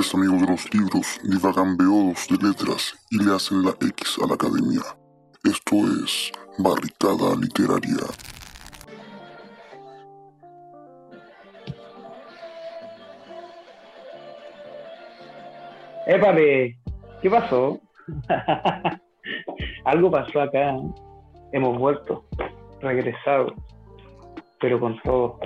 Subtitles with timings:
[0.00, 4.26] tres amigos de los libros divagan beodos de letras y le hacen la X a
[4.26, 4.80] la academia.
[5.44, 8.06] Esto es Barricada Literaria.
[16.06, 16.78] Épale,
[17.20, 17.78] ¿qué pasó?
[19.84, 20.76] Algo pasó acá.
[21.52, 22.24] Hemos vuelto,
[22.80, 23.54] regresado,
[24.60, 25.38] pero con todo,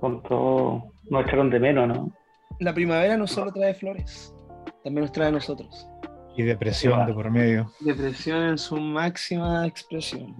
[0.00, 2.12] con todo, nos echaron de menos, ¿no?
[2.58, 4.34] La primavera no solo trae flores,
[4.82, 5.88] también nos trae a nosotros.
[6.36, 7.70] Y depresión de por medio.
[7.80, 10.34] Depresión en su máxima expresión.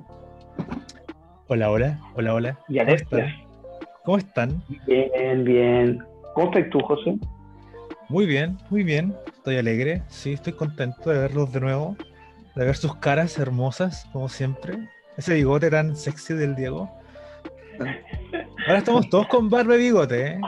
[1.47, 2.59] Hola, hola, hola, hola.
[2.69, 3.19] Y ¿Cómo alerta.
[3.19, 3.49] están?
[4.05, 4.63] ¿Cómo están?
[4.87, 6.05] Bien, bien.
[6.35, 7.17] ¿Cómo estás tú, José?
[8.09, 9.15] Muy bien, muy bien.
[9.27, 10.03] Estoy alegre.
[10.09, 11.97] Sí, estoy contento de verlos de nuevo.
[12.55, 14.89] De ver sus caras hermosas, como siempre.
[15.17, 16.91] Ese bigote tan sexy del Diego.
[18.67, 20.41] Ahora estamos todos con barba y bigote, ¿eh?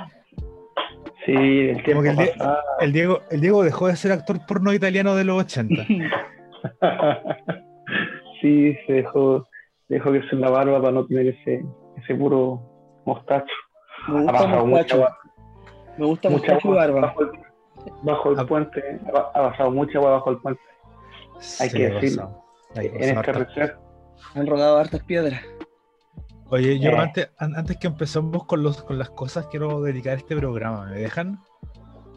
[1.27, 2.59] Sí, el tiempo que el día- pasado.
[2.81, 5.87] El Diego, el Diego dejó de ser actor porno italiano de los 80.
[8.41, 9.47] sí, se dejó,
[9.89, 11.65] dejó que se la barba para no tener ese,
[12.03, 13.53] ese puro mostacho.
[14.09, 14.95] Me Ha gusta pasado mucha mostacho.
[14.97, 15.19] agua,
[15.99, 17.01] Me gusta mucha mostacho y barba.
[17.01, 17.31] bajo el,
[18.03, 18.47] bajo el Ah.
[18.47, 18.83] puente.
[19.15, 20.61] Ha, ha pasado mucha agua bajo el puente
[21.61, 22.45] Hay Sí, que ha decirlo.
[22.77, 23.33] en este harta.
[23.33, 23.73] receso.
[24.35, 25.43] Han rodado hartas piedras.
[26.51, 26.97] Oye, yo Eh.
[26.99, 30.87] antes, an- antes que empecemos con, los, con las cosas, quiero dedicar este programa.
[30.87, 31.39] ¿Me dejan?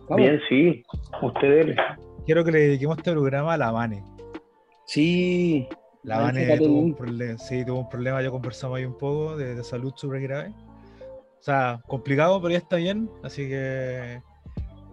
[0.09, 0.17] Vamos.
[0.17, 0.83] Bien, sí.
[1.21, 1.75] Ustedes.
[2.25, 4.03] Quiero que le dediquemos este programa a la Vane.
[4.85, 5.67] Sí.
[6.03, 9.55] La Vane tuvo un, problema, sí, tuvo un problema, ya conversamos ahí un poco, de,
[9.55, 10.53] de salud súper grave.
[11.39, 13.09] O sea, complicado, pero ya está bien.
[13.23, 14.21] Así que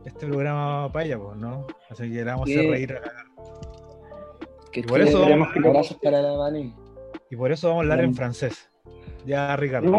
[0.05, 1.67] este programa va para ella, pues, ¿no?
[1.89, 2.93] Así que le vamos a reír.
[2.93, 3.01] a-
[4.71, 6.75] Que Y por estuvo- eso vamos- abrazos para la Vani.
[7.31, 8.70] Y por eso vamos a hablar en francés.
[9.27, 9.91] Ya, Ricardo.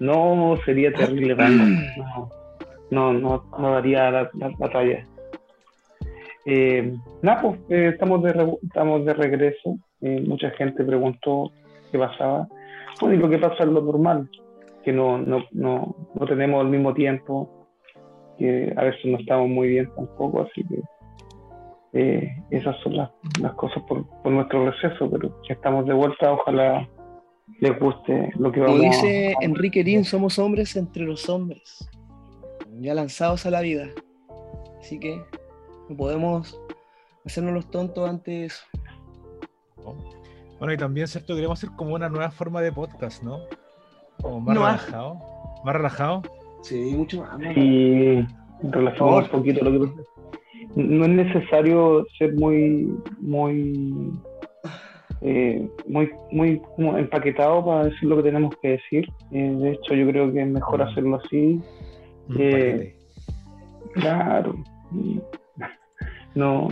[0.00, 0.56] No.
[0.64, 1.34] Sería terrible.
[2.90, 5.06] No, no, no, no daría la, la- la talla.
[6.46, 9.76] Eh, nada, pues eh, estamos, de re- estamos de regreso.
[10.00, 11.52] Eh, mucha gente preguntó
[11.92, 12.48] qué pasaba.
[13.00, 14.30] Bueno, y lo que pasa es lo normal,
[14.84, 17.66] que no, no, no, no tenemos el mismo tiempo,
[18.38, 20.80] que a veces no estamos muy bien tampoco, así que
[22.00, 23.10] eh, esas son las,
[23.40, 26.88] las cosas por, por nuestro receso, pero ya estamos de vuelta, ojalá
[27.60, 31.88] les guste lo que Como vamos dice a- Enrique Lin, somos hombres entre los hombres.
[32.80, 33.86] Ya lanzados a la vida.
[34.78, 35.20] Así que
[35.88, 36.60] no podemos
[37.24, 38.62] hacernos los tontos ante eso.
[40.58, 41.34] Bueno, y también, ¿cierto?
[41.34, 43.38] Queremos hacer como una nueva forma de podcast, ¿no?
[44.20, 45.18] Como más No, relajado.
[45.64, 46.22] Más relajado.
[46.62, 47.38] Sí, mucho más.
[47.38, 47.52] ¿no?
[47.52, 48.26] y
[48.62, 50.08] relacionamos un poquito lo que pasa.
[50.76, 54.12] No es necesario ser muy, muy,
[55.22, 59.08] eh, muy, muy como empaquetado para decir lo que tenemos que decir.
[59.32, 60.82] Eh, de hecho, yo creo que es mejor Mm.
[60.82, 61.60] hacerlo así.
[62.38, 62.94] Eh.
[63.94, 64.54] Claro.
[66.34, 66.68] No,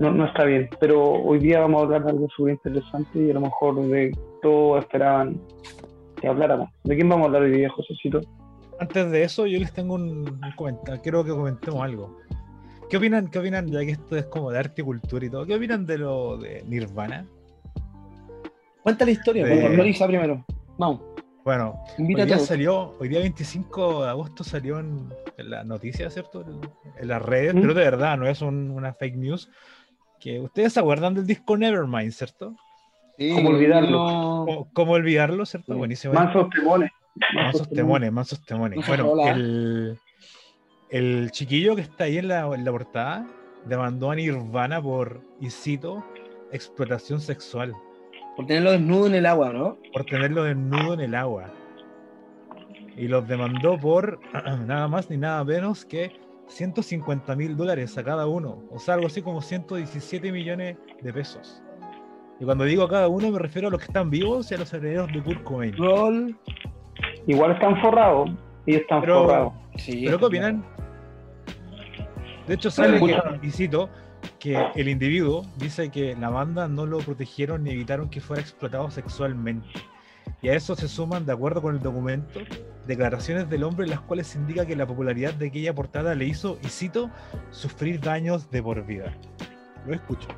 [0.00, 0.68] no, no está bien.
[0.80, 4.16] Pero hoy día vamos a hablar de algo súper interesante y a lo mejor de
[4.40, 5.40] todos esperaban
[6.20, 6.70] que habláramos.
[6.84, 8.20] ¿De quién vamos a hablar hoy día, Josecito?
[8.80, 11.00] Antes de eso, yo les tengo un, un comentario.
[11.02, 12.16] Quiero que comentemos algo.
[12.94, 15.44] ¿Qué opinan, ¿Qué opinan, ya que esto es como de arte y cultura y todo?
[15.44, 17.26] ¿Qué opinan de lo de Nirvana?
[18.84, 20.44] Cuenta la historia, De- Melissa primero.
[20.78, 21.00] Vamos,
[21.44, 26.14] Bueno, invita hoy día salió, hoy día 25 de agosto salió en, en las noticias,
[26.14, 26.42] ¿cierto?
[26.42, 26.60] En,
[27.00, 27.62] en las redes, ¿Mm?
[27.62, 29.50] pero de verdad, no es un- una fake news.
[30.20, 32.54] Que ustedes se acuerdan del disco Nevermind, ¿cierto?
[33.18, 33.98] Sí, ¿Cómo olvidarlo?
[34.46, 35.72] ¿Cómo, cómo olvidarlo, cierto?
[35.72, 35.78] Sí.
[35.78, 36.14] Buenísimo.
[36.14, 36.92] Mansos temones.
[37.34, 38.78] Mansos temones, mansos temones.
[38.86, 39.98] Bueno, el,
[40.96, 43.26] el chiquillo que está ahí en la, en la portada
[43.66, 46.04] demandó a Nirvana por, y cito,
[46.52, 47.72] explotación sexual,
[48.36, 49.78] Por tenerlo desnudo en el agua, ¿no?
[49.92, 51.50] por tenerlo desnudo en el agua.
[52.96, 54.20] Y los demandó por
[54.66, 56.12] nada más ni nada menos que
[56.46, 58.62] 150 mil dólares a cada uno.
[58.70, 61.60] O sea, algo así como 117 millones de pesos.
[62.38, 64.58] Y cuando digo a cada uno me refiero a los que están vivos y a
[64.58, 65.74] los herederos de Kurt Cobain.
[67.26, 68.30] Igual están forrados.
[68.66, 69.52] Ellos están Pero- forrados.
[69.76, 70.64] Sí, ¿Pero qué opinan?
[72.46, 73.00] De hecho, sale
[73.40, 73.88] que, cito,
[74.38, 78.90] que el individuo dice que la banda no lo protegieron ni evitaron que fuera explotado
[78.90, 79.68] sexualmente.
[80.42, 82.40] Y a eso se suman, de acuerdo con el documento,
[82.86, 86.26] declaraciones del hombre en las cuales se indica que la popularidad de aquella portada le
[86.26, 87.10] hizo, y cito,
[87.50, 89.14] sufrir daños de por vida.
[89.86, 90.28] Lo escucho.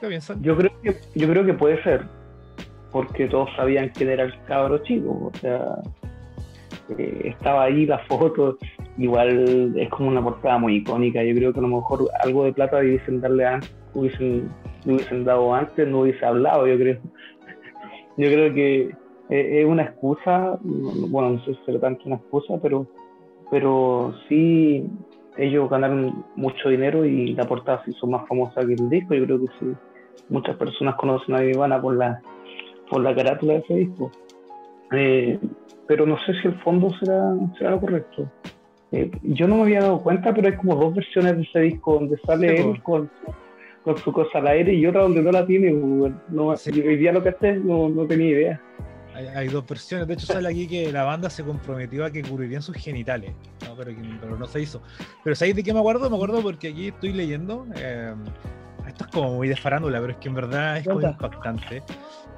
[0.00, 0.42] ¿Qué piensan?
[0.42, 2.04] Yo creo que, yo creo que puede ser.
[2.90, 5.30] Porque todos sabían quién era el cabro chico.
[5.32, 5.82] O sea,
[6.96, 8.58] eh, estaba ahí la foto.
[8.98, 11.22] Igual es como una portada muy icónica.
[11.22, 14.50] Yo creo que a lo mejor algo de plata hubiesen darle antes, hubiesen,
[14.84, 16.98] hubiesen dado antes, no hubiese hablado, yo creo.
[18.16, 18.80] Yo creo que
[19.30, 22.88] eh, es una excusa, bueno, no sé si será tanto una excusa, pero
[23.50, 24.84] pero sí
[25.36, 29.14] ellos ganaron mucho dinero y la portada se hizo más famosa que el disco.
[29.14, 29.72] Yo creo que sí,
[30.28, 32.20] muchas personas conocen a Nirvana por la,
[32.90, 34.10] por la carátula de ese disco.
[34.92, 35.38] Eh,
[35.86, 38.28] pero no sé si el fondo será, será lo correcto.
[38.92, 41.94] Eh, yo no me había dado cuenta, pero hay como dos versiones de ese disco
[41.94, 43.10] donde sale Sí, él con,
[43.84, 45.72] con su cosa al aire y otra donde no la tiene.
[46.28, 46.70] No, Sí.
[46.80, 48.60] hoy día lo que hace no, no tenía idea.
[49.14, 50.06] Hay, hay dos versiones.
[50.06, 53.32] De hecho, sale aquí que la banda se comprometió a que cubrirían sus genitales.
[53.66, 53.74] ¿no?
[53.76, 53.90] Pero,
[54.20, 54.80] pero no se hizo.
[55.24, 56.08] Pero ¿sabéis de qué me acuerdo?
[56.08, 57.66] Me acuerdo porque aquí estoy leyendo.
[57.76, 58.14] eh,
[58.86, 61.82] esto es como muy de farándula, pero es que en verdad es como impactante.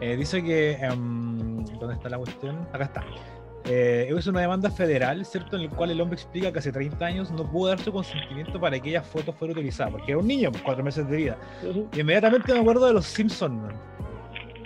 [0.00, 0.72] Eh, dice que.
[0.72, 2.56] em, ¿Dónde está la cuestión?
[2.72, 3.04] Acá está.
[3.66, 5.56] Eh, es una demanda federal, ¿cierto?
[5.56, 8.58] En el cual el hombre explica que hace 30 años no pudo dar su consentimiento
[8.58, 11.38] para que aquella foto fuera utilizada, porque era un niño, pues, cuatro meses de vida.
[11.94, 13.74] Y inmediatamente me acuerdo de los Simpsons, man.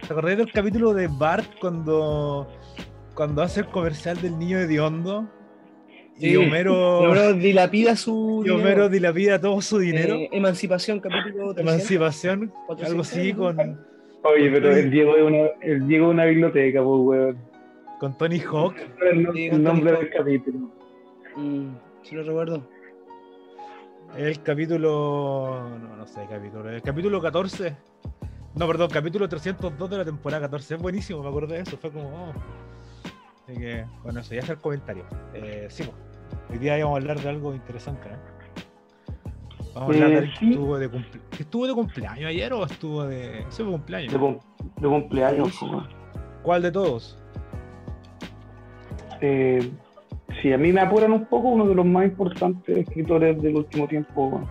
[0.07, 2.47] ¿Te acordás del capítulo de Bart cuando,
[3.15, 5.29] cuando hace el comercial del niño de Hondo?
[6.17, 6.37] Y Sí.
[6.37, 8.43] Homero, Pero dilapida su.
[8.45, 8.63] y dinero.
[8.63, 10.15] Homero dilapida todo su dinero.
[10.15, 13.81] Eh, emancipación, capítulo 300, Emancipación, 400, algo así con,
[14.23, 17.54] Oye, pero el Diego es una, el Diego es una biblioteca, pues, weón.
[18.01, 18.75] Con Tony Hawk.
[19.03, 20.59] El, Sí, el nombre Tony del capítulo.
[21.37, 21.69] Mm,
[22.03, 22.63] sí lo recuerdo.
[24.17, 25.69] El capítulo.
[25.81, 26.69] No, no sé, capítulo.
[26.71, 27.77] El capítulo 14.
[28.55, 30.75] No, perdón, capítulo 302 de la temporada 14.
[30.77, 31.77] Es buenísimo, me acuerdo de eso.
[31.77, 32.09] Fue como.
[32.29, 32.33] oh.
[33.49, 35.05] Así que, bueno, eso ya es el comentario.
[35.35, 35.97] Eh, sí, pues,
[36.51, 38.17] hoy día vamos a hablar de algo interesante, ¿eh?
[39.75, 40.51] Vamos a hablar de Eh, alguien que sí.
[40.51, 43.45] estuvo de, cumple- que estuvo de cumpleaños ayer o estuvo de.
[43.51, 44.13] Sí, fue cumpleaños.
[44.13, 44.39] De, cum-
[44.77, 45.73] de cumpleaños, pues.
[46.43, 47.19] ¿Cuál de todos?
[49.21, 49.71] Eh,
[50.43, 53.87] sí, a mí me apuran un poco uno de los más importantes escritores del último
[53.89, 54.49] tiempo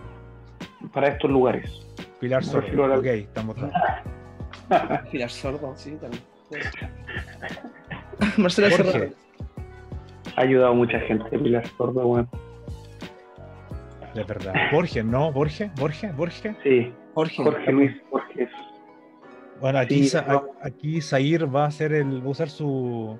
[0.94, 1.69] para estos lugares.
[2.19, 2.88] Pilar Sordo.
[2.88, 3.56] la- Ok, estamos.
[5.12, 6.24] Pilar Sordo, sí, también.
[8.38, 8.69] Marcela.
[8.71, 9.12] Serrano.
[10.36, 12.30] Ha ayudado a mucha gente, Pilar Sordo, weón.
[14.15, 14.54] De verdad.
[14.71, 15.31] Borges, ¿no?
[15.31, 16.56] Borges, Borges, Borges.
[16.63, 17.44] Sí, Jorge.
[17.44, 18.50] Jorge Luis Borges.
[19.60, 20.44] Bueno, aquí, Sí, Sa- no.
[20.62, 23.19] aquí Zair va a hacer el, va a usar su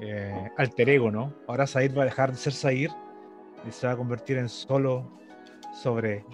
[0.00, 1.32] eh, alter ego, ¿no?
[1.46, 2.90] Ahora Zair va a dejar de ser Zair
[3.66, 5.04] y se va a convertir en solo
[5.82, 6.24] sobre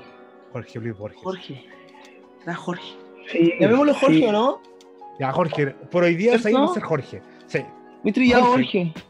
[0.53, 1.21] Jorge Luis Borges.
[1.23, 1.65] Jorge.
[2.43, 2.93] Era Jorge.
[3.31, 4.25] Sí, Llamémoslo Jorge, sí.
[4.25, 4.61] ¿o no?
[5.19, 6.39] Ya, Jorge, por hoy día.
[6.39, 7.23] Zair va a ser Jorge.
[7.47, 7.61] Sí.
[8.03, 8.93] Muy trillado Jorge.
[8.93, 9.07] Jorge.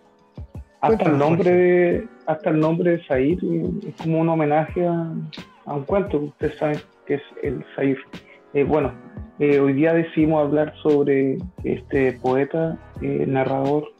[0.81, 3.39] Hasta el nombre de, hasta el nombre de Said
[3.89, 5.13] es como un homenaje a,
[5.65, 7.97] a un cuento que ustedes saben que es el Said.
[8.55, 8.93] Eh, bueno,
[9.39, 13.93] eh, hoy día decidimos hablar sobre este poeta, eh, narrador,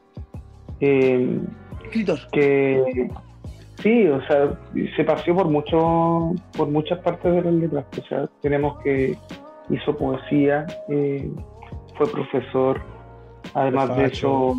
[0.81, 1.39] eh,
[1.85, 2.19] Escritor.
[2.33, 3.11] que
[3.83, 4.59] sí, o sea,
[4.97, 7.85] se paseó por mucho, por muchas partes de las letras.
[7.99, 9.17] O sea, tenemos que
[9.71, 11.31] hizo poesía, eh,
[11.97, 12.81] fue profesor,
[13.55, 14.55] además de eso,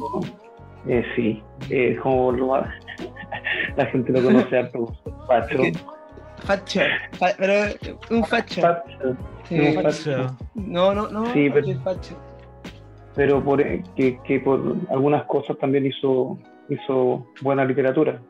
[0.88, 2.56] eh, sí, eh, como lo,
[3.78, 4.92] la gente lo conoce a todos,
[5.28, 5.62] Facho.
[6.40, 6.82] Facho.
[7.14, 7.54] Fa- pero
[8.12, 8.62] un facho.
[8.62, 9.16] Facho,
[9.50, 9.60] Sí.
[9.60, 10.38] un Facho.
[10.56, 11.26] No, no, no.
[11.34, 12.16] Sí, pero- facho.
[13.18, 16.38] Pero por, eh, que, que por algunas cosas también hizo,
[16.70, 18.22] hizo buena literatura.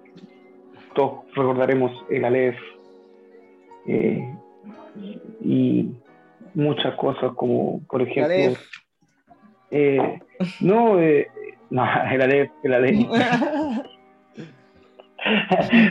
[0.96, 2.58] Todos recordaremos el Aleph
[3.86, 4.34] eh,
[5.42, 5.92] y
[6.56, 8.60] muchas cosas como, por ejemplo, Aleph.
[9.72, 10.20] eh,
[10.62, 11.28] no, eh,
[11.70, 13.08] no, el Aleph, el Aleph.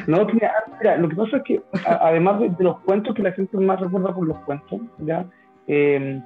[0.06, 3.22] No, mira, mira, lo que pasa es que a- además de, de los cuentos que
[3.22, 5.26] la gente más recuerda por los cuentos, ya
[5.68, 6.22] Eh,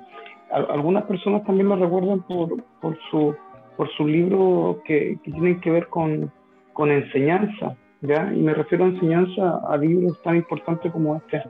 [0.51, 3.35] algunas personas también lo recuerdan por, por su
[3.77, 6.31] por sus libros que, que tienen que ver con,
[6.75, 11.43] con enseñanza, ya y me refiero a enseñanza a libros tan importantes como este,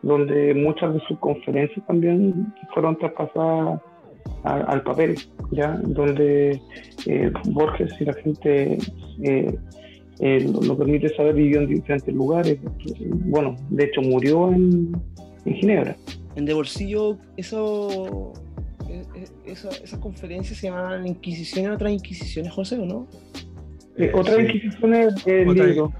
[0.00, 3.82] donde muchas de sus conferencias también fueron traspasadas
[4.44, 5.16] al papel,
[5.50, 6.58] ya donde
[7.06, 8.78] eh, Borges y la gente
[9.22, 9.58] eh,
[10.20, 12.58] eh, lo, lo permite saber, vivió en diferentes lugares.
[13.26, 14.92] Bueno, de hecho murió en,
[15.44, 15.96] en Ginebra.
[16.36, 18.32] En De Bolsillo, eso,
[19.14, 23.06] e- esa- esas conferencias se llamaban Inquisiciones, otras Inquisiciones, José, ¿o no?
[23.96, 25.92] Eh, Eh, otras sí, inquisiciones del Otra- libro.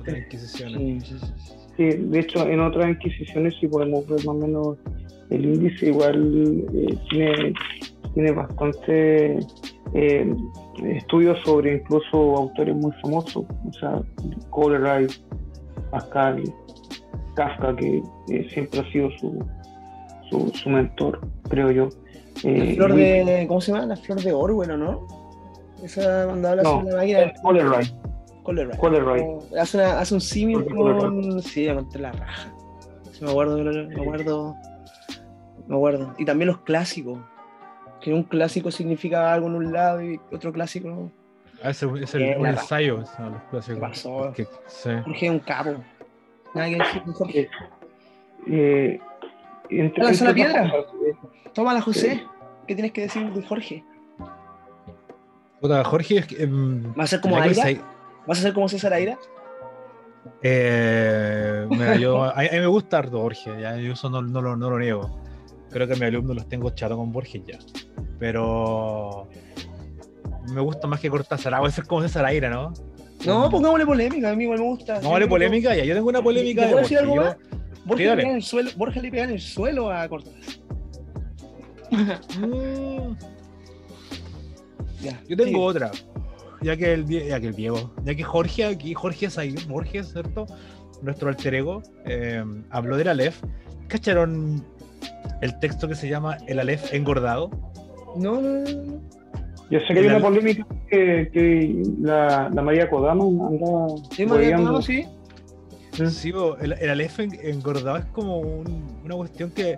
[0.00, 0.78] otras inquisiciones.
[0.78, 1.54] Sí, sí, sí, sí.
[1.76, 4.78] Sí, de hecho, en otras inquisiciones, si podemos ver más o menos
[5.30, 7.52] el índice, igual eh, tiene,
[8.14, 9.38] tiene bastante
[9.94, 10.34] eh,
[10.84, 14.02] estudios sobre incluso autores muy famosos, o sea,
[14.50, 15.20] Coleridge,
[15.90, 16.42] Pascal,
[17.34, 19.44] Kafka, que eh, siempre ha sido su,
[20.28, 21.88] su, su mentor, creo yo.
[22.44, 23.44] La Eh, flor de.
[23.48, 23.86] ¿Cómo se llama?
[23.86, 25.06] La flor de Orwell, ¿o no?
[25.82, 27.32] Esa cuando habla No, sobre la máquina.
[27.42, 27.94] Coleridge.
[28.42, 28.76] Coleridge.
[28.78, 31.42] Como Hace, una- hace un símil con.
[31.42, 32.52] Sí, contra la raja.
[33.12, 34.54] Sí, me acuerdo, me acuerdo.
[35.66, 36.14] Me acuerdo.
[36.18, 37.18] Y también los clásicos.
[38.00, 41.10] Que un clásico significa algo en un lado y otro clásico
[41.62, 43.04] Ah, ese es el, Bien, un ensayo.
[43.04, 43.74] son los clásicos.
[43.74, 44.32] ¿Qué pasó?
[44.34, 44.88] Que- sí.
[45.04, 45.74] Jorge es un capo.
[46.54, 47.48] Nada que decir Jorge.
[48.48, 48.98] Eh,
[49.70, 50.84] entre- Lanza la entre otras piedra.
[50.84, 52.24] cosas, eh, Tómala, José.
[52.66, 53.84] ¿Qué tienes que decir de Jorge?
[55.60, 57.64] Puta, Jorge es que, em, ¿Va a ser como Aira?
[58.26, 59.18] ¿Vas a ser como César Aira?
[60.42, 64.40] Eh, mira, yo, a, a mí me gusta harto Borges, ya, yo eso no, no
[64.40, 65.18] lo, no lo niego.
[65.70, 67.58] Creo que a mis alumnos los tengo chato con Borges ya.
[68.18, 69.28] Pero
[70.52, 71.54] me gusta más que Cortázar.
[71.54, 72.72] Ah, voy a ser como César Aira, ¿no?
[73.24, 74.30] No, pongámosle polémica.
[74.30, 75.00] A mí igual me gusta.
[75.00, 75.84] No vale Sí, polémica, ya.
[75.84, 77.12] Yo tengo una polémica ¿Te de puedo decir Borges.
[77.12, 77.59] algo yo- más?
[77.84, 80.40] Borja, le pega en el suelo, Borja le pega en el suelo a Cortázar.
[82.38, 83.14] Mm,
[85.02, 85.90] Ya, Yo tengo otra.
[86.62, 90.44] Ya que el, ya que el Diego, ya que Jorge aquí, Jorge Zahir, Borges, ¿cierto?
[91.00, 93.42] Nuestro alter ego, eh, habló del Aleph.
[93.88, 94.62] ¿Cacharon
[95.40, 97.50] el texto que se llama El Aleph engordado?
[98.16, 99.00] No, no, no.
[99.70, 104.56] Yo sé que hay una polémica que, que la, la María Kodama andaba Sí, María.
[104.58, 105.06] Kodama, sí.
[106.08, 109.76] Sí, el, el Aleph en- engordado es como un- una cuestión que.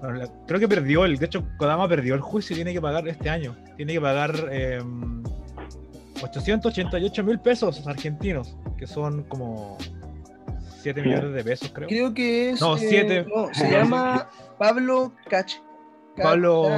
[0.00, 1.16] bueno, la- creo que perdió el.
[1.18, 3.56] De hecho, Kodama perdió el juicio y tiene que pagar este año.
[3.76, 4.82] Tiene que pagar eh,
[6.22, 9.78] 888 mil pesos argentinos, que son como
[10.80, 11.88] 7 millones de pesos, creo.
[11.88, 12.60] Creo que es.
[12.60, 13.24] No, eh, siete.
[13.28, 15.54] no, se llama Pablo Cach.
[16.16, 16.68] Pablo-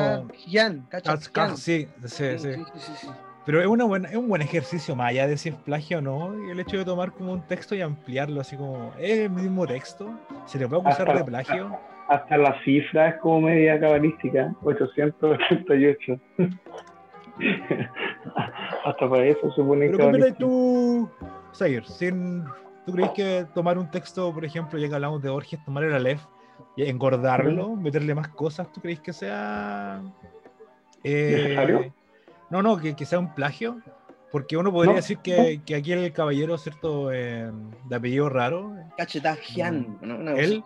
[1.57, 2.25] sí, sí.
[2.39, 3.09] Sí, sí, sí, sí.
[3.47, 6.01] Pero es, una buena, es un buen ejercicio, más allá de si es plagio o
[6.01, 9.31] no, y el hecho de tomar como un texto y ampliarlo, así como, ¿es el
[9.31, 10.11] mismo texto?
[10.47, 11.79] ¿Se le puede acusar Hasta- de plagio?
[12.09, 16.21] Hasta la cifra es como media cabalística, 888.
[18.85, 20.39] Hasta para eso se pone Pero ¿cómo miras cabalístico.
[20.39, 21.11] tú,
[21.55, 21.85] Zair?
[21.87, 22.45] sin-
[22.85, 25.95] ¿Tú crees que tomar un texto, por ejemplo, ya que hablamos de Borges, tomar el
[25.95, 26.21] Aleph
[26.77, 30.03] y engordarlo, meterle más cosas, ¿tú crees que sea...
[31.03, 31.95] eh, ¿Necesario?
[32.51, 33.81] No, no, que, que sea un plagio.
[34.33, 37.13] Porque uno podría No, decir que, que aquí el caballero, ¿cierto?
[37.13, 37.51] eh,
[37.89, 39.99] de apellido raro, Cachetajian.
[40.03, 40.17] ¿no?
[40.17, 40.65] Una Él,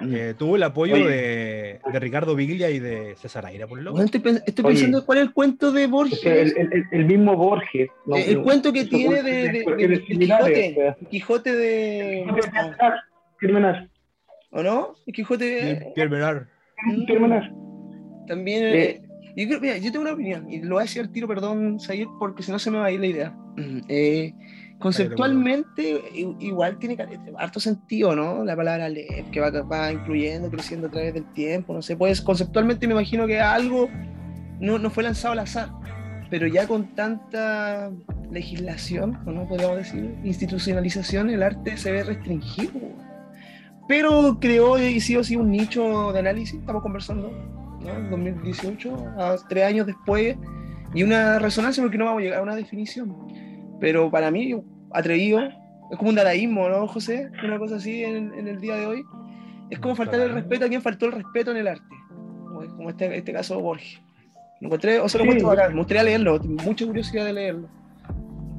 [0.00, 3.96] eh, tuvo el apoyo de, de Ricardo Viglia y de César Aira, por loco.
[3.96, 4.74] Bueno, estoy, pens- estoy Oye.
[4.76, 6.24] pensando cuál es el cuento de Es Borges.
[6.24, 7.90] el, el- el- el mismo Borges.
[8.06, 8.16] ¿no?
[8.16, 10.94] Eh, el cuento que tiene de, Borges de- de- Quijote.
[11.02, 12.24] El Quijote de.
[12.34, 12.76] Criminal,
[13.36, 13.90] Criminal.
[14.52, 14.94] ¿O no?
[15.06, 15.92] El Quijote de.
[15.94, 16.46] Pierre Menard.
[17.06, 17.54] Criminal.
[18.26, 18.64] También.
[18.64, 19.01] Eh.
[19.36, 21.26] Eh, yo, creo, mira, yo tengo una opinión, y lo voy a decir al tiro,
[21.28, 21.78] perdón,
[22.18, 23.36] porque si no se me va a ir la idea.
[23.88, 24.34] Eh,
[24.78, 26.02] conceptualmente,
[26.40, 28.44] igual tiene ca- harto sentido, ¿no?
[28.44, 32.20] La palabra leer, que va, va incluyendo, creciendo a través del tiempo, no sé, pues
[32.20, 33.88] conceptualmente me imagino que algo
[34.60, 35.68] no, no fue lanzado al azar,
[36.30, 37.90] pero ya con tanta
[38.30, 42.72] legislación, ¿o no podríamos decir, institucionalización, el arte se ve restringido.
[43.88, 47.30] Pero creó y sí o sí un nicho de análisis, estamos conversando,
[47.84, 47.90] ¿no?
[47.96, 50.36] En 2018, a tres años después,
[50.94, 53.16] y una resonancia porque no vamos a llegar a una definición.
[53.80, 54.54] Pero para mí,
[54.92, 55.40] atrevido,
[55.90, 57.30] es como un dadaísmo, ¿no, José?
[57.44, 59.02] Una cosa así en, en el día de hoy.
[59.70, 61.84] Es como faltar el respeto a quien faltó el respeto en el arte,
[62.76, 64.00] como, este, este caso Borges.
[64.60, 65.28] Lo encontré, o sea, lo Sí.
[65.30, 67.68] encuentro bacán, me gustaría leerlo, mucha curiosidad de leerlo.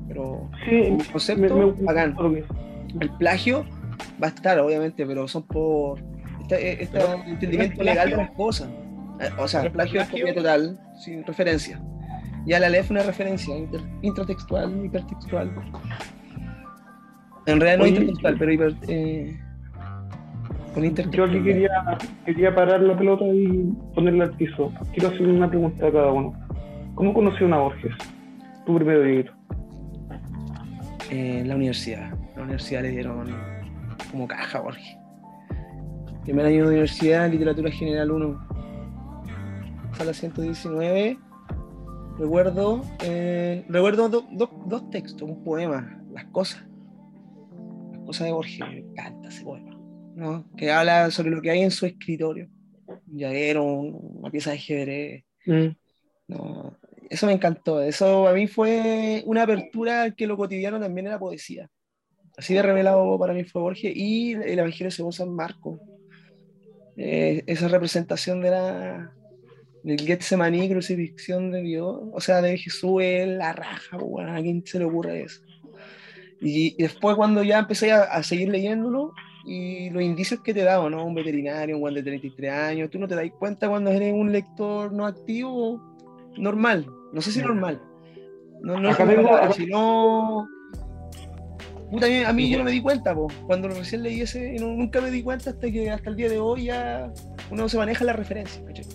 [0.08, 2.16] Pero Sí, me, concepto, me, bacán.
[2.20, 2.44] lo que-
[3.00, 3.64] El plagio
[4.22, 6.00] va a estar, obviamente, pero son por
[6.42, 8.70] este, este Pero, entendimiento ¿pero es legal de las cosas.
[9.20, 11.80] Eh, O sea, ¿Pero el es plagio es copia total, sin referencia.
[12.46, 15.52] Ya la ley fue una referencia inter- intratextual, hipertextual.
[17.46, 19.40] En realidad no Oye, intertextual, pero hiper, eh,
[20.74, 21.30] con Yo intertextual.
[21.30, 24.72] aquí quería, quería parar la pelota y ponerla al piso.
[24.94, 26.34] Quiero hacer una pregunta a cada uno.
[26.96, 27.94] ¿Cómo conocieron a Borges?
[28.66, 29.32] Tu primero, Dieguito.
[31.12, 32.12] Eh, en la universidad.
[32.14, 33.36] En la universidad le dieron
[34.12, 34.98] como caja, Borges.
[36.24, 38.48] Primer año de universidad, literatura general 1.
[40.04, 41.18] Sala 119.
[42.20, 46.68] Recuerdo, eh, recuerdo do- do- dos textos, un poema, Las cosas.
[47.94, 49.72] Las cosas de Borges, me encanta ese poema.
[50.16, 50.46] ¿no?
[50.58, 52.50] Que habla sobre lo que hay en su escritorio.
[52.86, 55.24] Un llavero, un- una pieza de ajedrez.
[56.28, 56.78] No,
[57.10, 57.82] eso me encantó.
[57.82, 61.70] Eso a mí fue una apertura que lo cotidiano también era poesía.
[62.38, 65.80] Así de revelado para mí fue Borges y el Evangelio según San Marco.
[66.98, 69.14] Eh, esa representación de la
[69.84, 74.64] del Getsemaní, crucifixión de Dios, o sea, de Jesús es la raja, bueno, ¿a quién
[74.66, 75.42] se le ocurre eso?
[76.42, 79.14] Y, y después cuando ya empecé a, a seguir leyéndolo
[79.46, 81.06] y los indicios que te da, ¿no?
[81.06, 84.32] Un veterinario, un guante de 33 años, tú no te das cuenta cuando eres un
[84.32, 85.82] lector no activo
[86.38, 87.82] normal, no sé si normal,
[88.62, 90.48] no, no Acá tengo- palabra, acá- sino...
[91.92, 93.28] Puta, a mí, a mí yo no me di cuenta, po.
[93.46, 96.40] cuando recién leí ese, no- nunca me di cuenta hasta que hasta el día de
[96.40, 97.12] hoy ya
[97.52, 98.64] uno se maneja la referencia.
[98.66, 98.86] ¿cachai?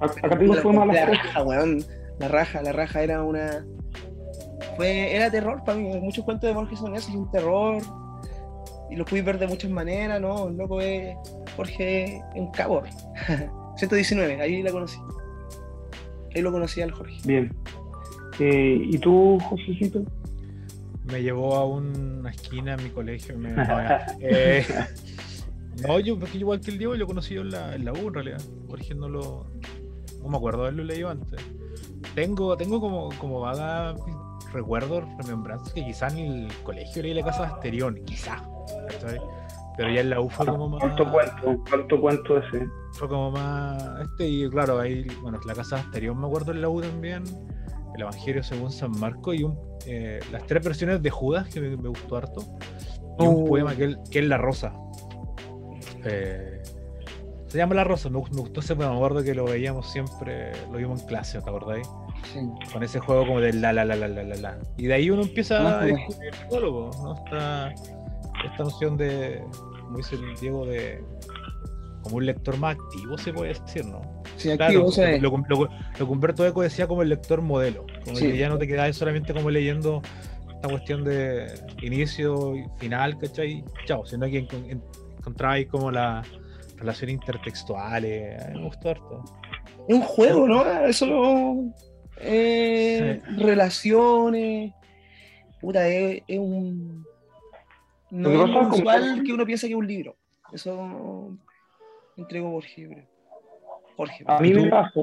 [0.00, 1.84] Acá tengo La, poema la Las raja, weón,
[2.18, 3.64] la raja, la raja era una...
[4.76, 5.88] fue, era terror para mí.
[6.00, 7.82] Muchos cuentos de Borges son eso, es un terror.
[8.90, 10.48] Y lo pude ver de muchas maneras, ¿no?
[10.48, 11.14] El loco es
[11.56, 12.82] Jorge en Cabo.
[13.76, 14.98] 119, ahí la conocí.
[16.34, 17.16] Ahí lo conocí al Jorge.
[17.24, 17.54] Bien.
[18.38, 20.02] Eh, ¿Y tú, Josecito?
[21.04, 23.36] Me llevó a una esquina en mi colegio.
[23.38, 23.54] Me,
[24.20, 24.64] eh,
[25.86, 28.08] no, yo, porque igual que el Diego, lo conocí yo en la, en la U
[28.08, 28.42] en realidad.
[28.68, 29.46] Jorge no lo.
[30.22, 31.40] No me acuerdo haberlo leído antes.
[32.14, 33.94] Tengo, tengo como, como vaga
[34.52, 38.42] recuerdos, remembranzas que quizás en el colegio leí la casa de Asterión, quizás.
[39.76, 40.80] Pero ya en la U fue como más.
[40.80, 41.64] ¿Cuánto cuento?
[41.68, 42.68] ¿Cuánto cuento ese?
[42.92, 43.82] Fue como más.
[44.02, 47.24] Este, y claro, ahí, bueno, la casa de Asterión me acuerdo en la U también.
[47.94, 51.76] El Evangelio según San Marco y un, eh, las tres versiones de Judas que me,
[51.76, 52.44] gustó harto.
[53.18, 53.44] Y un oh.
[53.46, 54.72] poema que, que es La Rosa.
[56.04, 56.59] Eh,
[57.50, 60.78] se llama La Rosa, me, gustó ese poema, me acuerdo que lo veíamos siempre, lo
[60.78, 61.88] vimos en clase, ¿te acordáis?
[62.32, 62.38] Sí.
[62.72, 64.58] Con ese juego como de la la la la la la la.
[64.76, 67.14] Y de ahí uno empieza a descubrir todo, ¿no?
[67.14, 67.74] Esta,
[68.44, 69.42] esta noción de,
[69.82, 71.02] como dice el Diego, de
[72.02, 74.00] como un lector más activo, se puede decir, ¿no?
[74.36, 78.16] Sí, activo, o sea, lo, lo, lo, Humberto Eco decía como el lector modelo, como
[78.16, 80.02] que ya no te quedas solamente como leyendo
[80.54, 81.52] esta cuestión de
[81.82, 83.64] inicio y final, ¿cachai?
[83.86, 84.46] Chao, sino que
[85.18, 86.22] encontráis como la
[86.80, 89.24] relación intertextual, me gustó harto.
[89.88, 90.64] Es un juego, ¿no?
[90.86, 91.72] Eso
[92.22, 94.72] eh, relaciones,
[95.60, 97.04] puta, es, un
[98.10, 100.16] no es usual que uno piensa que es un libro.
[100.52, 101.30] Eso
[102.16, 102.90] entrego Borges.
[103.96, 104.24] Jorge.
[104.26, 105.00] A mí me pasa,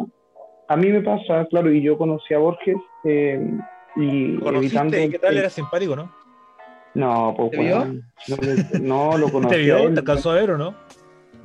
[0.67, 3.39] a mí me pasa, claro, y yo conocí a Borges eh,
[3.95, 4.97] y evitando.
[4.97, 5.37] ¿Y qué tal?
[5.37, 6.11] Era simpático, ¿no?
[6.93, 7.85] No, pues ¿Te vio?
[8.81, 9.55] No, lo conocí.
[9.55, 9.93] ¿Te vio?
[9.93, 10.75] ¿Te alcanzó a ver o no?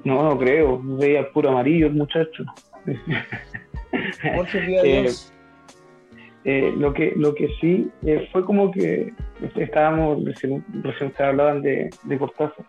[0.05, 0.81] No, no creo.
[0.83, 2.45] Veía puro amarillo el muchacho.
[4.65, 5.11] Eh.
[6.45, 9.13] Eh, lo, que, lo que sí eh, fue como que
[9.55, 12.65] estábamos, recién, recién ustedes hablaban de, de Cortázar.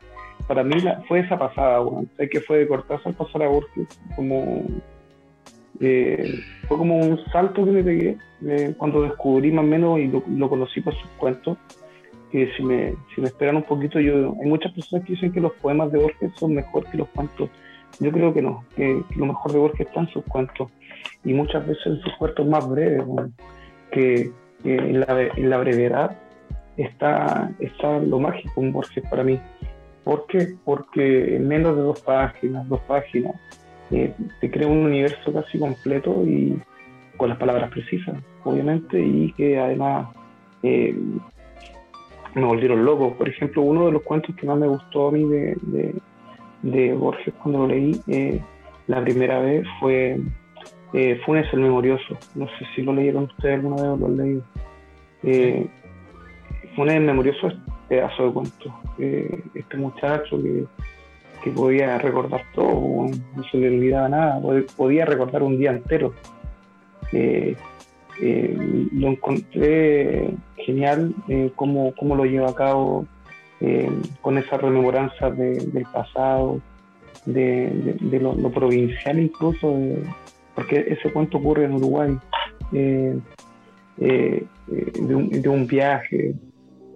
[0.47, 2.07] Para mí la, fue esa pasada, bueno.
[2.17, 3.87] sé que fue de Cortázar pasar a Borges.
[4.15, 4.63] Como,
[5.79, 8.17] eh, fue como un salto que me pegué
[8.77, 11.57] cuando descubrí más o menos y lo, conocí por sus cuentos.
[12.33, 15.39] Que si me, si me esperan un poquito, yo hay muchas personas que dicen que
[15.39, 17.49] los poemas de Borges son mejor que los cuentos.
[18.01, 20.69] Yo creo que no, que, lo mejor de Borges está en sus cuentos
[21.23, 23.05] y muchas veces en sus cuentos más breves.
[23.05, 23.31] Bueno
[23.93, 24.31] que,
[24.63, 26.17] en, la, brevedad
[26.77, 29.39] está, está lo mágico en Borges para mí.
[30.03, 30.55] ¿Por qué?
[30.65, 33.35] Porque en menos de dos páginas, dos páginas,
[33.91, 36.59] eh, te crea un universo casi completo y
[37.17, 40.09] con las palabras precisas, obviamente, y que además
[40.63, 40.95] eh,
[42.35, 43.13] me volvieron loco.
[43.13, 45.95] Por ejemplo, uno de los cuentos que más me gustó a mí de,
[46.61, 48.41] de, Borges cuando lo leí eh,
[48.87, 50.19] la primera vez fue
[50.93, 52.17] eh, Funes el Memorioso.
[52.35, 54.41] No sé si lo leyeron ustedes alguna vez o lo han leído.
[55.23, 55.67] Eh,
[56.75, 57.55] Funes el Memorioso es
[57.87, 58.73] pedazo de cuento.
[58.97, 60.65] Este muchacho que,
[61.43, 64.41] que, podía recordar todo, no se le olvidaba nada,
[64.75, 66.13] podía recordar un día entero.
[68.21, 70.29] Lo encontré
[70.65, 71.13] genial
[71.55, 73.05] cómo, cómo, lo lleva a cabo
[74.21, 76.59] con esa rememoranza del pasado,
[77.25, 80.03] de, lo, provincial incluso, de,
[80.55, 82.17] porque ese cuento ocurre en Uruguay,
[82.73, 83.17] eh,
[83.99, 86.35] eh, de, un, viaje.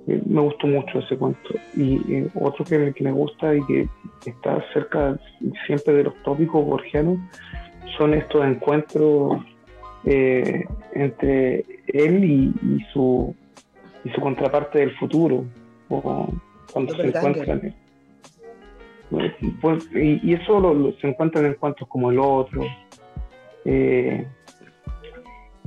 [0.08, 1.50] Eh, me gustó mucho ese cuento.
[1.76, 3.88] Y otro que, me gusta y que
[4.26, 5.20] está cerca
[5.66, 7.18] siempre de los tópicos borgianos
[7.98, 9.42] son estos encuentros
[10.06, 13.36] entre él y, su,
[14.04, 15.46] y su contraparte del futuro,
[15.90, 16.28] o
[16.72, 17.76] cuando se encuentran.
[19.62, 22.66] Pues, y, eso se encuentran en cuentos como el otro,
[23.64, 24.28] eh,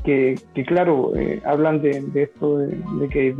[0.05, 3.35] que, claro, eh, hablan de, esto, de, que hay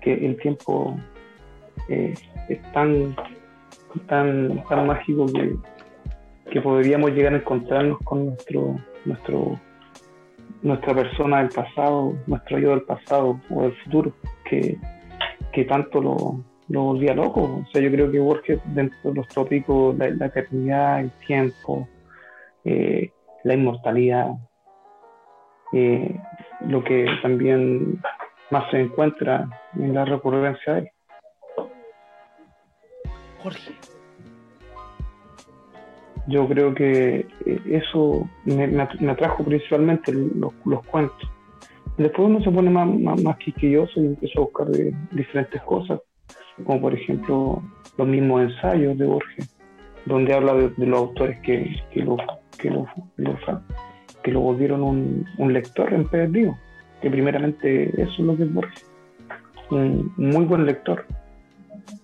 [0.00, 0.98] que el tiempo
[1.88, 2.14] eh,
[2.48, 3.16] es tan,
[4.06, 5.56] tan, tan mágico que,
[6.50, 9.58] que podríamos llegar a encontrarnos con nuestro, nuestro,
[10.66, 14.12] nuestra persona del pasado, nuestro yo del pasado o del futuro,
[14.44, 14.76] que,
[15.52, 17.42] que tanto lo, lo volvía loco.
[17.42, 21.88] O sea, yo creo que Borges, dentro de los tópicos, la, la eternidad, el tiempo,
[22.64, 23.10] eh,
[23.44, 24.32] la inmortalidad,
[25.72, 26.20] eh,
[26.66, 28.00] lo que también
[28.50, 30.90] más se encuentra en la recurrencia de él.
[33.42, 33.72] Jorge.
[36.28, 41.30] Yo creo que eh, eso me, atrajo principalmente los, cuentos.
[41.98, 42.88] Después uno se pone más,
[43.22, 44.66] más, quisquilloso y empieza a buscar
[45.12, 46.00] diferentes cosas,
[46.64, 47.62] como por ejemplo
[47.96, 49.56] los mismos ensayos de Borges,
[50.04, 52.16] donde habla de, los autores que, que, lo,
[52.58, 52.86] que, lo,
[54.22, 56.56] que lo volvieron un, lector en perdido.
[57.00, 58.90] que primeramente eso es lo que es Borges.
[59.70, 61.06] Un muy buen lector.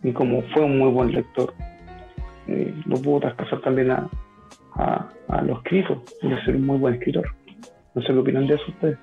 [0.02, 1.52] Y como fue un muy buen lector,
[2.48, 4.08] eh, lo pudo traspasar también a,
[4.74, 6.02] a, a lo escrito,
[6.44, 7.26] ser un muy buen escritor.
[7.94, 8.98] No sé qué opinan de eso ustedes.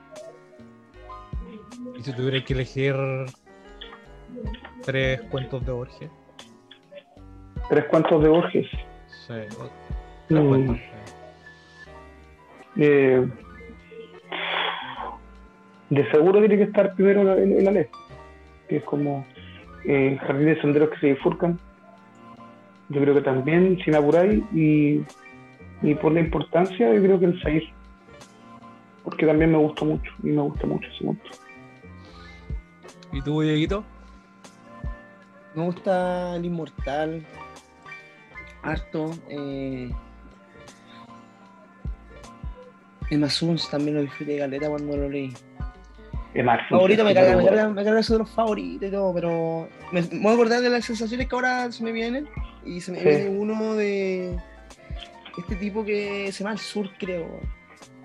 [1.98, 2.96] Y si tuviera que elegir
[4.84, 6.10] tres cuentos de Borges.
[7.70, 8.68] Tres cuentos de Borges.
[9.28, 9.34] Sí.
[10.28, 10.48] Tres Mm.
[10.50, 10.78] cuentos.
[12.78, 13.28] Eh,
[15.90, 17.88] de seguro tiene que estar primero en, en la ley,
[18.68, 19.26] que es como
[19.86, 21.60] eh, jardines de senderos que se bifurcan.
[22.90, 25.02] Yo creo que también, sin apuráis, y,
[25.82, 27.64] y por la importancia, yo creo que el Sair.
[29.04, 31.30] Porque también me gustó mucho, y me gusta mucho ese monto.
[33.12, 33.84] ¿Y tú, Dieguito?
[35.56, 37.26] Me gusta el inmortal.
[38.62, 39.12] Harto.
[39.30, 39.92] Eh...
[43.10, 45.34] El Masuns también lo disfruté de galeta cuando lo leí.
[46.36, 49.12] El Marx, Favorito me carga, me carga, me carga eso de los favoritos y todo,
[49.16, 52.30] pero me, me voy a acordar de las sensaciones que ahora se me vienen.
[52.70, 53.06] Y se me Sí.
[53.06, 54.38] viene uno de
[55.38, 57.40] este tipo que se llama el sur, creo.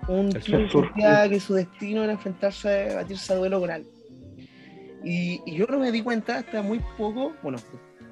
[0.07, 3.85] Un tipo que que su destino era enfrentarse a batirse a duelo oral.
[5.03, 7.59] Y, y yo no me di cuenta hasta muy poco, bueno,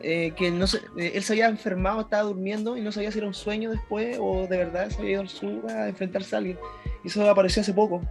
[0.02, 3.18] eh, que no sé, eh, él se había enfermado, estaba durmiendo y no sabía si
[3.20, 6.40] era un sueño después o de verdad se había ido al sur a enfrentarse a
[6.40, 6.58] alguien.
[7.04, 8.02] Y eso apareció hace poco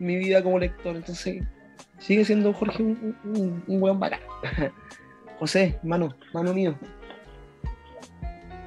[0.00, 0.96] en mi vida como lector.
[0.96, 1.42] Entonces,
[1.98, 4.20] sigue siendo Jorge un, un, un buen bacán.
[5.38, 6.74] José, mano, mano mío.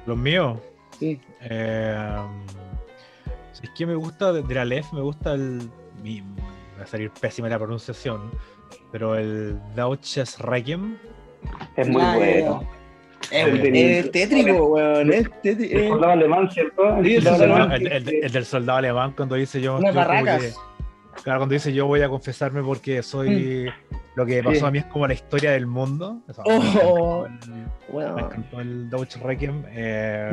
[0.06, 0.58] Los míos.
[0.98, 1.20] Sí.
[1.42, 2.16] Eh,
[3.62, 5.60] es que me gusta de, la LEF, me gusta el.
[6.02, 6.22] mi-
[6.78, 8.30] va a salir pésima la pronunciación,
[8.90, 10.96] pero el Dauches Requiem.
[11.76, 12.68] Es muy Ah, bueno.
[13.30, 15.12] Es, es tétrico, weón.
[15.12, 15.88] Es El tétrico.
[15.88, 16.82] soldado alemán, ¿cierto?
[17.02, 19.76] Sí, el soldado alemán el, el- del soldado alemán cuando dice yo.
[19.76, 20.42] Unas yo como barracas.
[20.42, 23.70] que- claro, cuando dice yo voy a confesarme porque soy.
[24.16, 24.64] Lo que pasó Sí.
[24.66, 26.20] a mí es como la historia del mundo.
[26.28, 26.50] Eso, Oh.
[26.50, 29.64] me encantó el- Bueno, Me encantó el Dauches Requiem.
[29.70, 30.30] eh,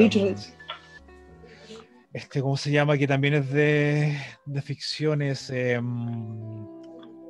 [2.14, 2.98] este, ¿cómo se llama?
[2.98, 5.50] Que también es de, de ficciones.
[5.54, 5.80] Eh,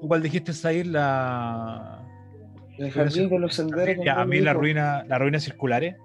[0.02, 0.88] ¿Cuál dijiste, Sair?
[0.88, 2.04] La.
[2.78, 4.06] el jardín de los senderos.
[4.06, 5.96] Ya, a mí la ruina, la ruina circulares.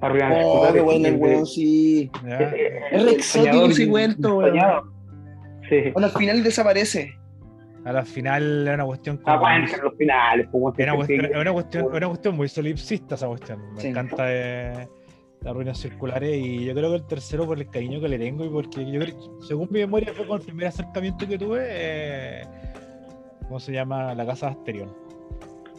[0.00, 2.10] Arriba en Oh, el- qué bueno el weón, sí.
[2.26, 2.38] ¿ya?
[2.40, 4.58] Eh, Es re exótico ese cuento, weón.
[5.92, 7.12] Bueno, al final desaparece.
[7.84, 11.24] A la final era una cuestión Ah, como- bueno, en los finales, pues, era cuestión,
[11.24, 13.72] era una cuestión, era una cuestión muy solipsista esa cuestión.
[13.74, 13.88] Me Sí.
[13.88, 14.88] encanta eh,
[15.42, 18.44] las ruinas circulares y yo creo que el tercero por el cariño que le tengo
[18.44, 22.42] y porque yo creo, según mi memoria fue con el primer acercamiento que tuve, eh,
[23.44, 24.14] ¿cómo se llama?
[24.14, 24.92] La casa de Asterión.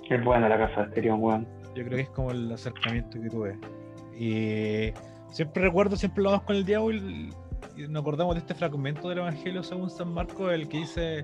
[0.09, 1.47] Es buena la casa de Asterión, weón.
[1.75, 3.57] Yo creo que es como el acercamiento que tuve.
[4.17, 4.91] Y
[5.31, 7.29] siempre recuerdo, siempre lo vamos con el diablo y,
[7.77, 11.23] y nos acordamos de este fragmento del Evangelio según San Marcos, el que dice,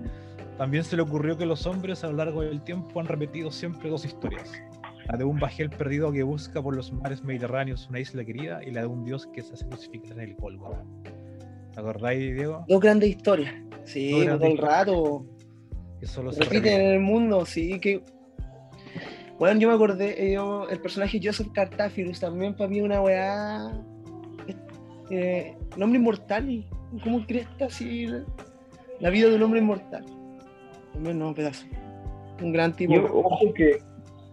[0.58, 3.90] también se le ocurrió que los hombres a lo largo del tiempo han repetido siempre
[3.90, 4.52] dos historias.
[5.06, 8.72] La de un bajel perdido que busca por los mares mediterráneos una isla querida y
[8.72, 10.84] la de un dios que se hace crucificar en el Gólgota.
[11.74, 12.66] ¿Te acordáis, Diego?
[12.68, 13.54] Dos grandes historias.
[13.86, 15.26] Sí, todo el rato.
[16.00, 16.86] Que solo se repiten repite.
[16.86, 18.04] en el mundo, sí, que...
[19.40, 23.72] Bueno, yo me acordé, eh, yo- el personaje Joseph Cartaphilus también para mí una weá...
[25.10, 26.66] Eh, un hombre inmortal,
[27.02, 28.26] ¿cómo crees así la,
[29.00, 30.04] la vida de un hombre inmortal?
[30.98, 31.68] También no, pedazo.
[32.42, 32.92] Un gran tipo.
[32.92, 33.78] Yo, ojo que,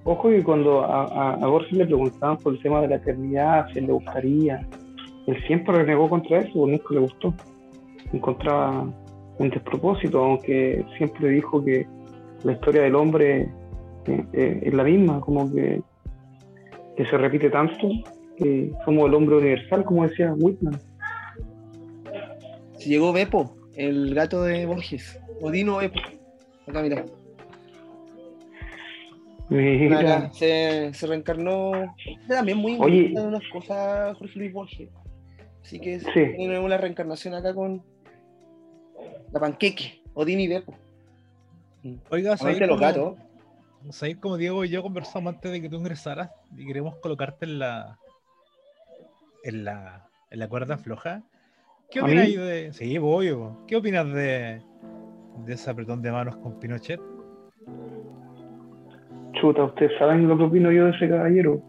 [0.04, 3.66] ojo que cuando a, a, a Borges le preguntaban por el tema de la eternidad,
[3.70, 4.66] si él le gustaría,
[5.26, 7.34] él siempre renegó contra eso, porque nunca le gustó.
[8.14, 8.86] Encontraba
[9.38, 11.86] un despropósito, aunque siempre dijo que
[12.44, 13.42] la historia del hombre
[14.06, 15.82] eh, eh, es la misma, como que,
[16.96, 17.88] que se repite tanto,
[18.38, 20.80] que somos el hombre universal, como decía Whitman.
[22.78, 25.20] Llegó Beppo, el gato de Borges.
[25.42, 26.00] Odino Beppo.
[26.66, 27.04] Acá, mira.
[29.50, 31.72] Mira, Acá, se, se reencarnó.
[32.26, 32.74] También muy
[33.14, 34.88] en unas cosas Jorge Luis Borges.
[35.62, 36.10] Así que Sí.
[36.36, 37.82] tiene una reencarnación acá con
[39.32, 40.74] la panqueque, Odín y Beppo.
[42.10, 43.14] Oiga, ¿sabéis los cómo- gatos.
[43.90, 47.58] ¿sabéis como Diego y yo conversamos antes de que tú ingresaras y queremos colocarte en
[47.58, 47.98] la
[49.42, 51.22] en la, en la cuerda floja?
[51.90, 52.72] ¿Qué ¿A opinas de.
[52.72, 53.62] Sí, voy, bo.
[53.66, 54.62] ¿Qué opinas de,
[55.46, 57.00] de ese apretón de manos con Pinochet?
[59.40, 61.60] chuta, ustedes saben lo que opino yo de ese caballero.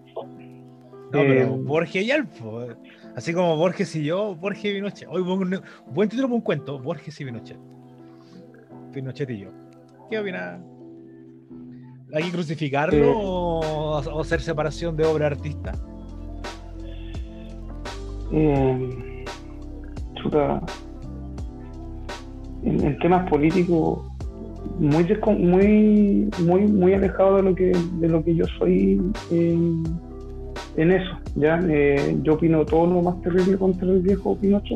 [1.12, 2.68] No, Eh, pero Borges y Alfo.
[3.16, 5.08] Así como Borges y yo, Borges y Pinochet.
[5.10, 5.62] Hoy un
[5.94, 7.58] buen título para un cuento: Borges y Pinochet.
[8.94, 9.50] Pinochet y yo.
[10.10, 10.60] ¿Qué opinas?
[12.14, 13.14] ¿Hay que crucificarlo Eh.
[13.16, 13.60] o,
[14.00, 15.72] o hacer separación de obra artista?
[18.32, 19.26] Eh,
[20.16, 20.62] chuta,
[22.66, 24.00] en, temas políticos,
[24.80, 25.06] muy,
[25.38, 29.00] muy, muy, muy alejado de lo que, de lo que yo soy
[29.32, 29.84] en,
[30.76, 31.18] en eso.
[31.36, 31.60] ¿ya?
[31.70, 34.76] Eh, yo opino todo lo más terrible contra el viejo Pinocho,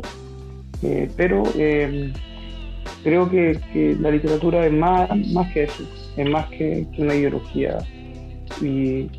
[0.84, 2.13] eh, pero eh,
[3.04, 3.60] creo que,
[3.99, 5.84] la literatura es más, más que eso,
[6.15, 7.78] es más que, una ideología
[8.62, 9.10] y,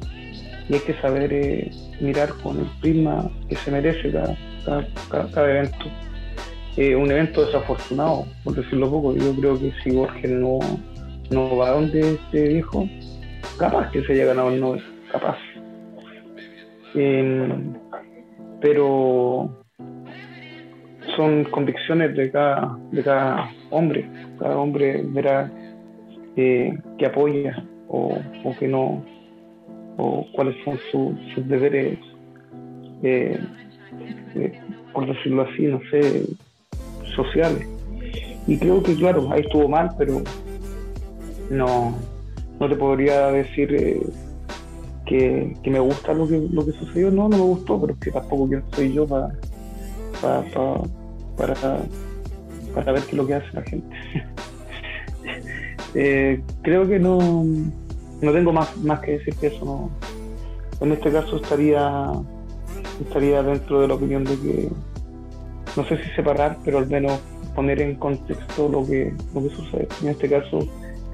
[0.72, 1.68] hay que saber eh,
[2.00, 5.76] mirar con el prisma que se merece cada- cada evento.
[6.76, 9.14] Eh, un evento desafortunado, por decirlo poco.
[9.14, 10.58] Yo creo que si Borges no,
[11.30, 12.88] no va donde este viejo,
[13.58, 15.36] capaz que se haya ganado el Nobel, capaz.
[16.94, 17.48] Eh,
[18.60, 19.50] pero
[21.16, 24.08] son convicciones de cada, de cada hombre.
[24.38, 25.50] Cada hombre verá
[26.36, 29.04] eh, que apoya o, o que no,
[29.98, 31.98] o cuáles son su- sus deberes,
[33.02, 33.38] eh,
[34.36, 34.60] eh,
[34.92, 36.24] por decirlo así, no sé,
[37.14, 37.66] sociales.
[38.46, 40.22] Y creo que, claro, ahí estuvo mal, pero
[41.50, 41.94] no,
[42.58, 44.00] no te podría decir eh,
[45.06, 47.10] que, que me gusta lo que, lo que sucedió.
[47.10, 49.28] No, no me gustó, pero es que tampoco quién soy yo para,
[50.20, 50.44] para,
[51.36, 51.78] para,
[52.74, 53.96] para ver qué es lo que hace la gente.
[55.92, 57.44] Eh, creo que no,
[58.20, 59.64] no tengo más, más que decir que eso.
[59.64, 59.90] No.
[60.80, 62.12] En este caso estaría,
[63.04, 64.68] estaría dentro de la opinión de que
[65.76, 67.20] no sé si separar, pero al menos
[67.54, 69.88] poner en contexto lo que, lo que sucede.
[70.02, 70.60] En este caso,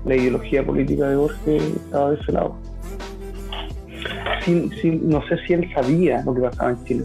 [0.05, 2.57] la ideología política de Borges estaba de ese lado.
[4.45, 7.05] Sin- sin- no sé si él sabía lo que pasaba en Chile.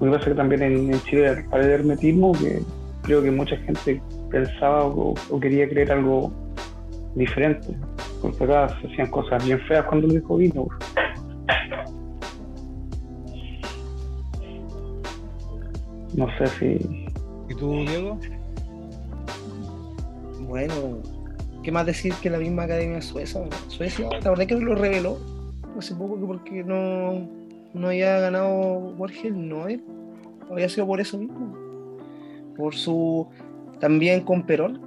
[0.00, 2.60] Lo que pasa es que también en, en Chile para el hermetismo, que
[3.02, 6.32] creo que mucha gente pensaba o, quería creer algo
[7.14, 7.68] diferente.
[8.20, 10.66] Porque acá se hacían cosas bien feas cuando el viejo vino.
[16.14, 17.06] No sé si
[17.48, 18.18] ¿Y tú, Diego?
[20.48, 21.02] Bueno,
[21.62, 23.42] ¿qué más decir que la misma Academia Suecia?
[23.68, 25.18] Suecia, la verdad que lo reveló
[25.78, 27.28] hace poco que porque no,
[27.74, 29.82] no había ganado Borges el Nobel,
[30.50, 31.54] había sido por eso mismo.
[32.56, 33.26] Por su.
[33.80, 34.80] También con Perón,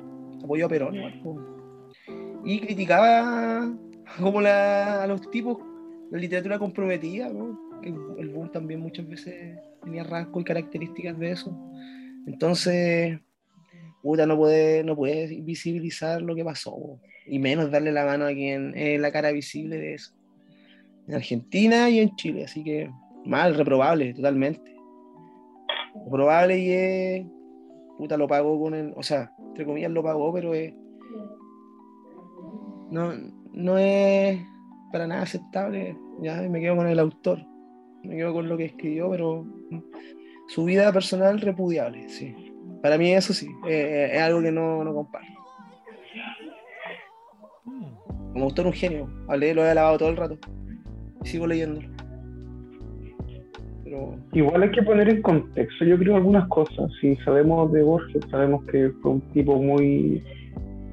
[0.43, 1.41] apoyó a Perón igual, po.
[2.45, 3.69] Y criticaba
[4.19, 5.57] como la, a los tipos,
[6.09, 7.66] la literatura comprometida, ¿no?
[7.83, 11.57] El boom también muchas veces tenía rasgos y características de eso.
[12.25, 13.19] Entonces,
[14.01, 18.33] puta, no puede, no puede visibilizar lo que pasó, y menos darle la mano a
[18.33, 20.13] quien es la cara visible de eso.
[21.07, 22.89] En Argentina y en Chile, así que
[23.25, 24.75] mal, reprobable, totalmente.
[26.05, 27.25] Reprobable y es,
[27.97, 30.53] puta, lo pagó con el, o sea, entre comillas lo pagó, pero
[32.91, 33.13] no,
[33.53, 34.39] no es
[34.91, 37.39] para nada aceptable, ya me quedo con el autor,
[38.07, 39.45] me quedo con lo que escribió, pero
[40.47, 42.33] su vida personal repudiable, sí.
[42.81, 45.27] Para mí eso sí, eh, es algo que no, no comparto.
[48.33, 50.37] Como autor un genio, hablé, lo he alabado todo el rato.
[51.23, 51.87] Y sigo leyéndolo.
[53.83, 56.91] Pero Igual hay que poner en contexto, yo creo, algunas cosas.
[57.01, 60.21] Si sabemos de Borges, sabemos que fue un tipo muy,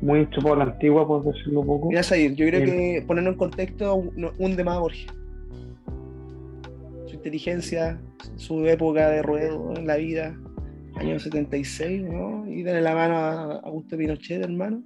[0.01, 1.89] muy chupado a la antigua, por decirlo poco.
[1.89, 2.71] Mira, Said, yo creo Bien.
[3.01, 5.07] que ponerlo en contexto un- hunde más a Borges.
[7.25, 7.99] Inteligencia,
[8.37, 10.37] su época de ruedo en la vida,
[10.97, 12.47] año 76, ¿no?
[12.47, 14.83] Y darle la mano a Augusto Pinochet, hermano.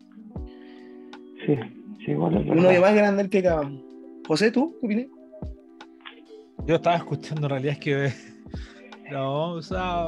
[1.45, 1.57] Sí,
[2.05, 2.81] sí, igual es Uno de verdad.
[2.81, 3.83] más grande el que acabamos.
[4.29, 5.07] José, ¿tú qué opinas?
[6.65, 8.13] Yo estaba escuchando, en realidad es que.
[9.11, 10.05] No, o sea.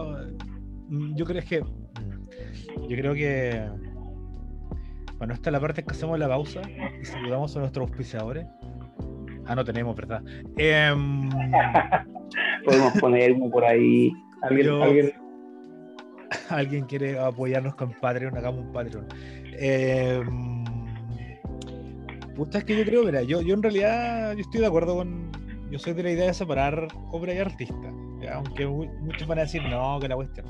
[1.16, 1.64] Yo creo que.
[2.88, 3.66] Yo creo que.
[5.19, 6.61] Bueno, esta es la parte en que hacemos la pausa
[7.01, 8.47] y saludamos a nuestros auspiciadores.
[9.47, 10.23] Ah, no tenemos, ¿verdad?
[10.59, 11.29] Em,
[12.64, 14.12] Podemos poner uno por ahí.
[14.43, 15.12] Alguien, Yo- alguien
[16.49, 19.07] alguien quiere apoyarnos con Patreon, hagamos un Patreon.
[19.62, 20.23] Eh,
[22.35, 25.31] puta, es que yo creo, mira, yo, yo en realidad yo estoy de acuerdo con.
[25.71, 27.93] Yo soy de la idea de separar obra y artista.
[28.21, 28.35] ¿ya?
[28.37, 30.47] Aunque mu- muchos van a decir, no, que la cuestión.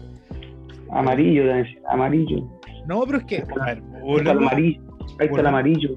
[0.91, 1.45] amarillo,
[1.91, 2.49] amarillo.
[2.87, 4.81] No, pero es que, a ver, Ahí está el volvemos, amarillo.
[4.81, 5.49] Ahí está el Volvemos.
[5.49, 5.91] amarillo.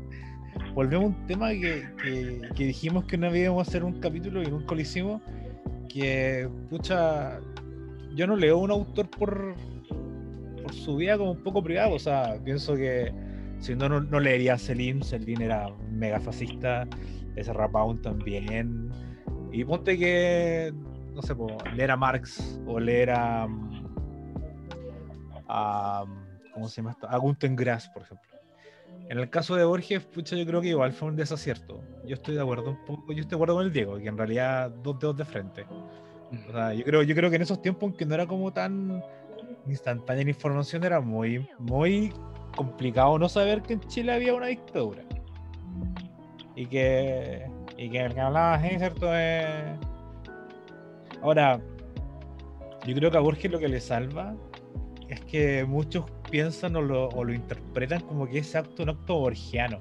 [0.76, 4.42] volvemos a un tema que, que- que dijimos que no íbamos a hacer un capítulo
[4.44, 5.22] y nunca lo hicimos.
[5.90, 7.40] Que, pucha,
[8.16, 9.56] yo no leo un autor por,
[10.62, 11.94] por su vida como un poco privado.
[11.96, 13.14] O sea, pienso que
[13.60, 15.04] si no, no, leería a Celine.
[15.04, 16.88] Celine era mega fascista.
[17.36, 18.92] Ese Rapaun también.
[19.52, 20.74] Y ponte que,
[21.14, 21.34] no sé,
[21.76, 23.48] leer a Marx o leer a.
[23.48, 23.86] mm,
[25.48, 26.06] a
[26.54, 27.08] ¿Cómo se llama esto?
[27.10, 28.33] A Günter Grass, por ejemplo.
[29.10, 31.82] En el caso de Borges, pucha, yo creo que igual fue un desacierto.
[32.06, 35.00] Yo estoy de acuerdo yo estoy de acuerdo con el Diego, que en realidad dos
[35.00, 35.66] dedos de frente.
[36.50, 38.52] O sea, yo creo, yo creo que en esos tiempos en que no era como
[38.52, 39.04] tan
[39.68, 42.12] instantánea la información, era muy, muy
[42.56, 45.04] complicado no saber que en Chile había una dictadura.
[46.56, 47.46] Y que,
[47.78, 49.08] y que el que hablaba así, ¿cierto?
[49.12, 49.76] Eh,
[51.24, 51.62] Ahora,
[52.86, 54.36] yo creo que a Borges lo que le salva
[55.08, 56.04] es que muchos
[56.38, 59.78] piensan o lo, o lo interpretan como que ese acto un acto borgiano.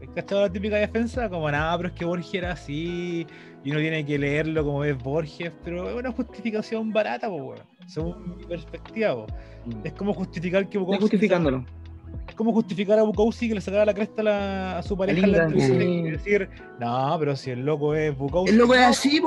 [0.00, 1.28] ¿Es cachado la típica defensa?
[1.28, 3.24] Como nada, pero es que Borges era así
[3.62, 7.60] y uno tiene que leerlo como es Borges, pero es una justificación barata, po, weón,
[7.86, 9.14] según mi perspectiva.
[9.14, 9.26] po.
[9.84, 11.64] Es como justificar que Bukowski justificándolo.
[12.28, 15.24] es como justificar a Bukowski que le sacara la cresta a, la- a su pareja
[15.24, 16.48] en la entrevista y decir,
[16.80, 18.50] no, pero si el loco es Bukowski.
[18.50, 19.22] El loco es así.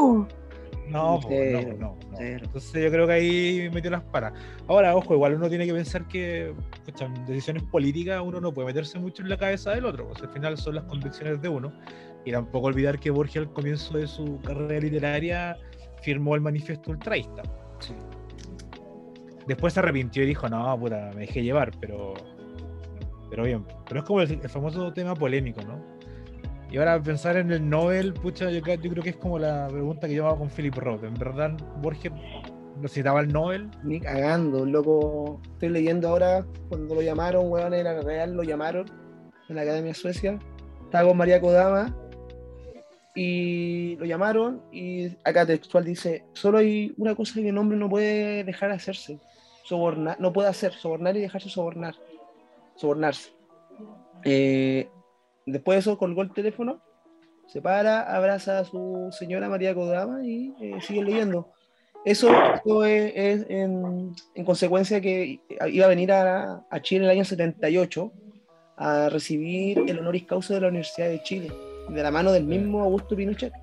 [0.89, 1.97] No, po, no, no, no.
[2.19, 4.33] Entonces yo creo que ahí metió las patas.
[4.67, 6.53] Ahora, ojo, igual uno tiene que pensar que
[6.99, 10.29] en decisiones políticas uno no puede meterse mucho en la cabeza del otro, pues al
[10.29, 11.73] final son las convicciones de uno.
[12.23, 15.57] Y tampoco olvidar que Borges al comienzo de su carrera literaria
[16.01, 17.43] firmó el manifiesto ultraísta.
[19.47, 22.15] Después se arrepintió y dijo, no, puta, me dejé llevar, pero
[23.29, 23.65] pero bien.
[23.87, 25.94] Pero es como el, el famoso tema polémico, ¿no?
[26.75, 30.13] Y ahora pensar en el Nobel, pucha, yo, creo- que es como la pregunta que
[30.13, 31.05] yo hago con Philip Roth.
[31.05, 32.11] ¿En verdad Borges
[32.81, 33.71] necesitaba el Nobel?
[33.81, 35.39] Ni cagando, loco.
[35.53, 38.91] Estoy leyendo ahora cuando lo llamaron, weón, era real, lo llamaron
[39.47, 40.37] en la Academia de Suecia.
[40.83, 41.95] Estaba con María Kodama
[43.15, 47.89] y lo llamaron y acá textual dice, solo hay una cosa que el hombre no
[47.89, 49.17] puede dejar de hacerse,
[49.63, 51.95] sobornar, no puede hacer, sobornar y dejarse sobornar,
[52.75, 53.31] sobornarse.
[54.25, 54.89] Eh,
[55.45, 56.81] después de eso colgó el teléfono,
[57.47, 61.51] se para, abraza a su señora María Kodama y eh, sigue leyendo.
[62.03, 62.29] Eso,
[62.63, 65.39] eso es, es en, en consecuencia que
[65.71, 68.11] iba a venir a, a Chile en el año 78
[68.77, 71.51] a recibir el honoris causa de la Universidad de Chile,
[71.89, 73.53] de la mano del mismo Augusto Pinochet.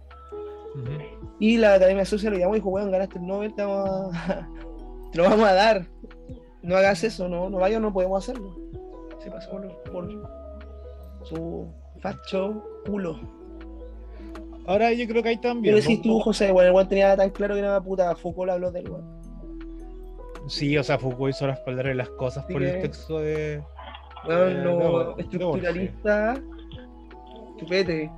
[1.39, 4.49] Y la Academia Social lo llamó y dijo, weón, ganaste el Nobel, te, vamos a-
[5.13, 5.87] te lo vamos a dar.
[6.63, 8.57] No hagas eso, no, no vayas, no podemos hacerlo.
[9.23, 10.09] Se pasó por, por
[11.25, 11.67] su
[12.01, 13.19] facho culo.
[14.67, 15.75] Ahora yo creo que hay ¿Qué también.
[15.75, 16.03] decís ¿no?
[16.05, 16.53] tú, José?
[16.53, 19.05] Bueno, el weón tenía tan claro que era puta, Foucault habló del weón.
[20.49, 23.63] Sí, o sea, Foucault hizo las palabras de las cosas Así por el texto de.
[24.29, 26.41] Weón, Eh, los no, estructuralistas,
[27.59, 28.11] chupete,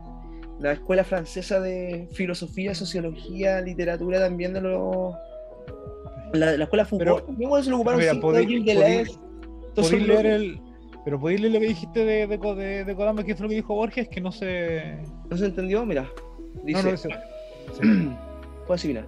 [0.61, 5.15] la escuela francesa de filosofía, sociología, literatura también de los.
[6.35, 9.07] La, la escuela Foucault, Pero- también se lo ocuparon Mira, podéis- de
[9.75, 10.61] Podéis son leer el.
[11.05, 13.57] Pero podéis leer lo que dijiste de, de, de, de Kodama, que fue lo que
[13.57, 14.99] dijo Borges, que no se.
[15.29, 15.85] ¿No se entendió?
[15.85, 16.09] Mira,
[16.63, 17.09] dice.
[17.83, 18.19] No, no,
[18.67, 19.05] Puedo mira.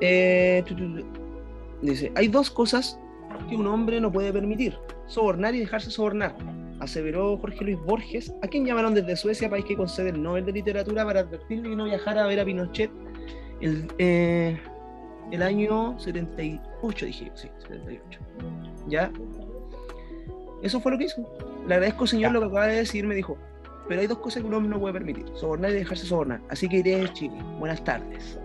[0.00, 1.04] Eh, tu, tu, tu.
[1.82, 2.98] Dice, hay dos cosas
[3.48, 6.34] que un hombre no puede permitir, sobornar y dejarse sobornar,
[6.80, 10.52] aseveró Jorge Luis Borges, a quien llamaron desde Suecia, país que concede el Nobel de
[10.52, 12.90] Literatura, para advertirle que no viajara a ver a Pinochet
[13.60, 14.58] el, eh,
[15.30, 18.20] el año 78, dije, sí, 78.
[18.88, 19.10] ¿Ya?
[20.66, 21.22] Eso fue lo que hizo.
[21.66, 22.32] Le agradezco, señor, Ya.
[22.34, 23.36] lo que acaba de decir, me dijo,
[23.88, 26.40] pero hay dos cosas que un hombre no puede permitir, sobornar y dejarse sobornar.
[26.48, 27.36] Así que iré a Chile.
[27.58, 28.38] Buenas tardes.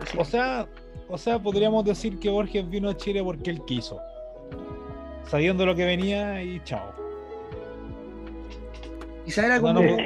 [0.00, 0.18] Así.
[0.18, 0.66] O sea,
[1.08, 3.98] o sea, podríamos decir que Borges vino a Chile porque él quiso.
[5.26, 6.90] Sabiendo lo que venía y chao.
[9.24, 9.74] Quizá era como...
[9.74, 9.96] no,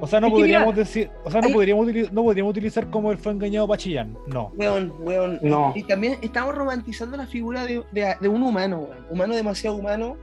[0.00, 3.10] O sea, no podríamos mira, decir, o sea, no hay- podríamos, no podríamos utilizar como
[3.12, 4.16] él fue engañado para Chillán.
[4.26, 4.52] No.
[4.56, 5.38] Weón, weón.
[5.42, 5.72] No.
[5.76, 9.06] Y también estamos romantizando la figura de, de- de un humano, weón.
[9.10, 10.16] Humano demasiado humano.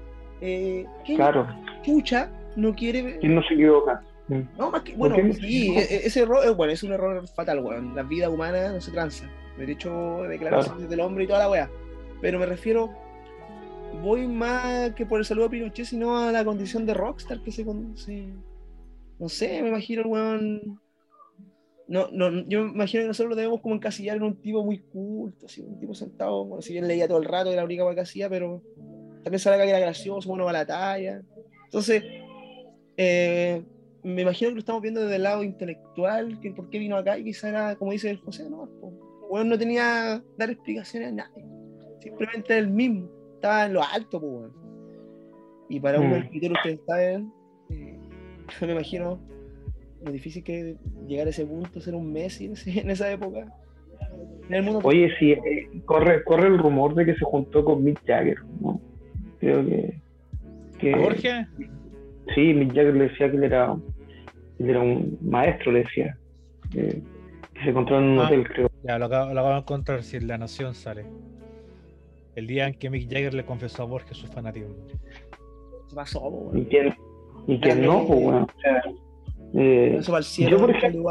[0.48, 1.48] Eh, claro,
[1.82, 3.18] chucha no quiere...
[3.18, 4.04] ¿quién no se equivoca?
[4.28, 4.42] Mm.
[4.60, 4.96] No, más que...
[4.96, 7.96] Bueno, sí, e- ese error, bueno, es un error fatal, weón.
[7.96, 9.28] La vida humana no se tranza.
[9.58, 11.70] Derecho de declaraciones del hombre y toda la weá.
[12.22, 12.92] Pero me refiero...
[14.04, 17.52] Voy más que por el saludo a Pinochet, sino a la condición de rockstar que
[17.52, 17.66] se...
[17.96, 18.34] se-
[19.18, 20.80] no sé, me imagino el weón...
[21.88, 24.80] No, no, yo me imagino que nosotros lo debemos como encasillar en un tipo muy
[24.80, 27.94] culto, así, un tipo sentado, bueno, si bien leía todo el rato, era la única
[27.94, 28.64] que hacía, pero
[29.26, 31.20] también sabe que era gracioso, bueno, va a la talla.
[31.64, 32.04] Entonces,
[32.96, 33.64] eh,
[34.04, 37.18] me imagino que lo estamos viendo desde el lado intelectual, que por qué vino acá,
[37.18, 38.94] y quizá era, como dice el José, no, pues,
[39.28, 41.44] bueno, no tenía dar explicaciones a nadie,
[42.02, 44.52] simplemente él mismo, estaba en lo alto, pues.
[45.70, 46.14] Y para un Mm.
[46.14, 47.34] escritor, ustedes saben,
[47.72, 47.98] eh,
[48.62, 49.20] me imagino
[50.04, 53.52] lo difícil que llegar a ese punto, ser un Messi en, esa época.
[54.50, 57.84] En el mundo Oye, sí, eh, corre, corre el rumor de que se juntó con
[57.84, 58.80] Mick Jagger, ¿no?
[59.46, 60.00] Creo que...
[60.80, 61.46] que.
[62.34, 63.76] Sí, Mick Jagger le decía que él era,
[64.60, 66.18] él era un maestro, le decía.
[66.76, 67.02] eh,
[67.54, 68.26] que se encontró en un Ah.
[68.26, 68.70] hotel, creo.
[68.84, 71.06] Ya, lo acabo, lo acabo de encontrar si en La Nación sale.
[72.36, 74.74] El día en que Mick Jagger le confesó a Borges su fanatismo.
[75.88, 76.94] se pasó, ¿Y quién,
[77.48, 78.06] y quién no?
[78.08, 78.82] Pues bueno, o sea,
[79.54, 81.04] eh, Eso va al cielo, yo, por ejemplo,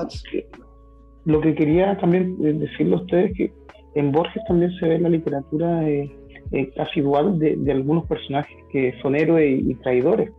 [1.24, 3.52] lo que quería también eh, decirle a ustedes es que
[3.94, 6.10] en Borges también se ve la literatura eh,
[6.54, 10.30] eh, casi dual de, algunos personajes que son héroes y, traidores,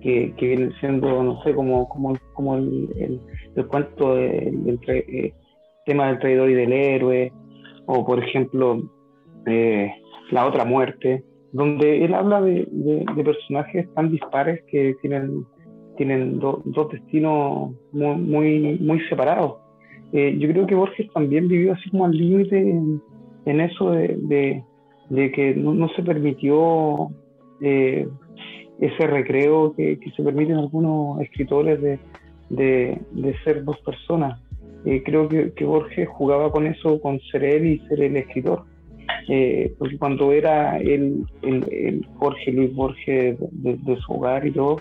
[0.00, 3.20] que, vienen siendo, no sé, como, como, como el,
[3.54, 5.34] el, cuento del eh,
[5.84, 7.32] tema del traidor y del héroe,
[7.84, 8.80] o por ejemplo,
[9.44, 9.92] eh,
[10.30, 11.22] La otra muerte,
[11.52, 15.44] donde él habla de, de, personajes tan dispares que tienen,
[15.98, 19.58] tienen dos destinos muy, muy, muy separados.
[20.12, 22.58] yo creo que Borges también vivió así como al límite
[23.44, 24.64] en, eso de,
[25.12, 27.10] de que no, se permitió
[27.60, 28.08] eh,
[28.80, 31.98] ese recreo que, se permiten algunos escritores de,
[32.48, 34.40] de, ser dos personas.
[34.86, 38.64] Eh, creo que, que, Borges jugaba con eso, con ser él y ser el escritor.
[39.28, 44.80] Eh, porque cuando era el, el, Jorge Luis Borges de, su hogar y todo,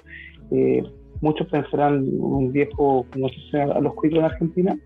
[1.19, 4.77] muchos pensarán un viejo, como se a los cuicos en Argentina,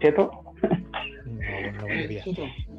[0.00, 0.30] cheto.
[0.62, 2.73] No, no,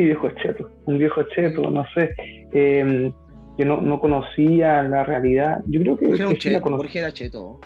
[0.00, 2.14] sí, viejo cheto, un viejo cheto, no sé,
[2.52, 3.12] eh,
[3.56, 5.62] que no, no, conocía la realidad.
[5.66, 7.60] Yo creo que, Jorge, era cheto.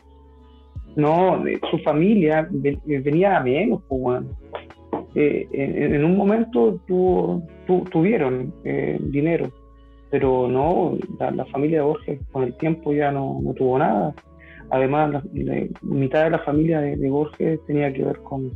[0.96, 4.22] No, su familia venía a menos, pues,
[5.14, 6.80] eh, en, un momento
[7.90, 9.50] tuvieron eh, dinero,
[10.10, 14.14] pero no, la, familia de Borges con el tiempo ya no, tuvo nada.
[14.70, 18.52] Además, la, mitad de la familia de, de Borges tenía que ver con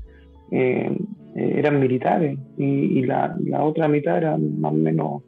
[0.51, 0.97] eh,
[1.39, 5.22] eran militares y, la, otra mitad eran más o menos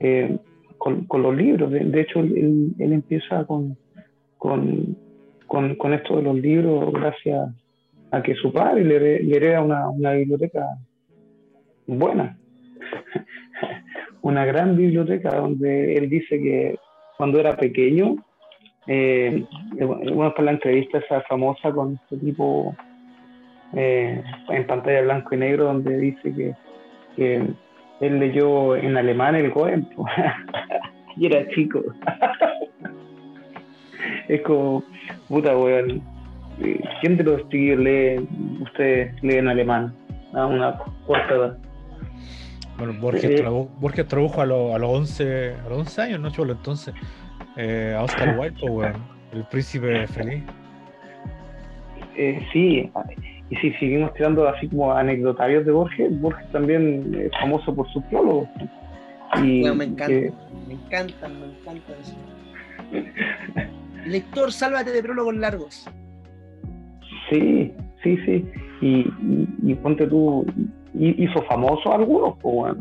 [0.00, 0.38] eh,
[0.78, 1.70] con, los libros.
[1.70, 3.76] De, hecho, él, empieza con,
[4.38, 4.96] con,
[5.92, 7.50] esto de los libros gracias
[8.10, 10.66] a que su padre le, le hereda una, biblioteca
[11.86, 12.38] buena,
[14.22, 16.76] una gran biblioteca donde él dice que
[17.16, 18.16] cuando era pequeño,
[18.86, 19.44] eh,
[19.78, 22.74] bueno, está la entrevista esa famosa con este tipo
[23.74, 26.54] eh, en pantalla blanco y negro donde dice que,
[27.16, 27.46] que
[28.00, 29.86] él leyó en alemán el Goem
[31.16, 31.82] y era chico.
[34.28, 34.82] es como,
[35.28, 36.02] puta weón,
[37.00, 38.28] ¿quién de los chiquillos lee,
[38.60, 39.94] ustedes leen alemán?
[40.34, 41.58] A una corta edad.
[42.78, 43.44] Bueno, Borges, eh,
[43.78, 46.30] Borges tradujo a, a, los 11, a los 11 años, ¿no?
[46.30, 46.94] Chulo, entonces,
[47.56, 48.92] eh, a Oscar Wilde,
[49.32, 50.42] el príncipe feliz.
[52.16, 52.90] Eh, sí,
[53.52, 58.02] y si seguimos tirando así como anecdotarios de Borges, Borges también es famoso por sus
[58.04, 58.48] prólogos.
[59.44, 60.06] Y me encanta,
[60.66, 62.16] me encantan, me encantan eso.
[64.06, 65.86] Lector, sálvate de prólogos largos.
[67.28, 68.50] Sí, sí, sí.
[68.80, 70.46] Y, ponte tú,
[70.94, 72.74] hizo famoso algunos, pues,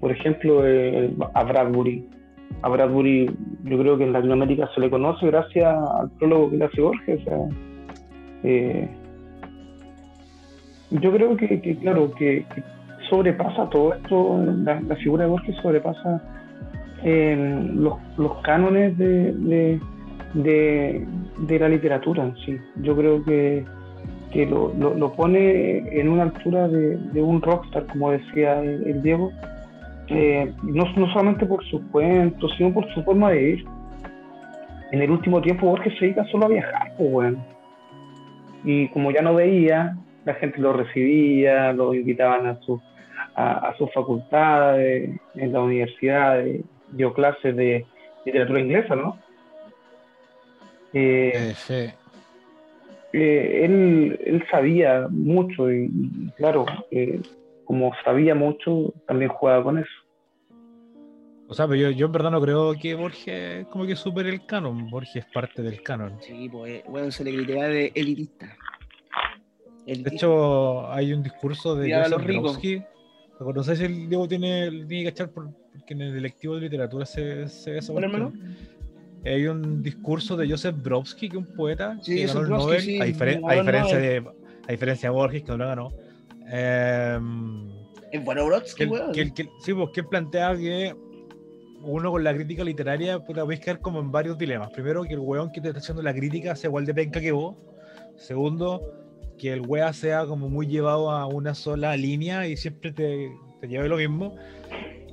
[0.00, 0.62] por ejemplo,
[1.34, 2.08] a Bradbury.
[2.62, 3.30] A Bradbury,
[3.64, 7.20] yo creo que en Latinoamérica se le conoce gracias al prólogo que le hace Borges.
[7.20, 7.38] O sea,
[8.44, 8.88] eh,
[10.90, 12.44] yo creo que, claro, que,
[13.08, 16.22] sobrepasa todo esto, la, figura de Borges sobrepasa
[17.02, 19.80] em, los, los, cánones de,
[20.34, 22.58] de, la literatura en sí.
[22.82, 23.64] Yo creo que,
[24.32, 29.32] que lo, lo, pone en una altura de, un rockstar, como decía el, Diego,
[30.08, 33.64] eh, no, no, solamente por sus cuentos, sino por su forma de ir.
[34.92, 37.44] En el último tiempo Borges se dedica solo a viajar, pues bueno.
[38.64, 42.82] Y como ya no veía, la gente lo recibía, lo invitaban a sus
[43.36, 46.42] a, sus facultades, en la universidad,
[46.92, 47.84] dio clases de
[48.24, 49.18] literatura inglesa, ¿no?
[50.94, 51.90] Eh, sí.
[53.12, 55.90] Eh, él, él, sabía mucho y,
[56.36, 57.20] claro, eh,
[57.64, 59.90] como sabía mucho, también jugaba con eso.
[61.48, 64.46] O sea, pero yo, yo en verdad no creo que Borges como que supere el
[64.46, 64.88] canon.
[64.88, 66.16] Borges es parte del canon.
[66.20, 68.56] Sí, pues, bueno, se le gritaría de elitista
[69.86, 72.82] de hecho, hay un discurso de Joseph Brodsky.
[73.38, 75.54] No sé si el Diego tiene, tiene que cachar porque
[75.94, 77.94] en el electivo de literatura se, se ve eso.
[79.24, 83.04] Hay un discurso de Joseph Brodsky, que es un poeta que ganó el Nobel, a,
[83.04, 84.24] diferencia de,
[84.68, 85.92] a diferencia de Borges, que no lo ganó.
[86.48, 87.18] Eh,
[88.12, 90.94] es bueno Brodsky, que, que, Sí, pues que plantea que
[91.82, 94.70] uno con la crítica literaria puede caer como en varios dilemas.
[94.70, 97.32] Primero, que el weón que te está haciendo la crítica sea igual de penca que
[97.32, 97.56] vos.
[98.16, 99.05] Segundo,
[99.38, 103.30] que el wea sea como muy llevado a una sola línea y siempre te,
[103.60, 104.34] te lleve lo mismo.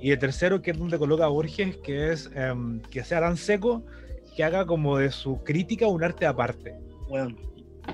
[0.02, 3.38] Y el tercero, que es donde coloca a Borges, que es em, que sea tan
[3.38, 3.84] seco
[4.36, 6.76] que haga como de su crítica un arte aparte.
[7.08, 7.36] Bueno.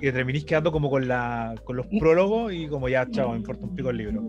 [0.02, 3.66] Y terminís quedando como con, la, con los prólogos y como ya, chao, me importa
[3.66, 4.24] un pico el libro.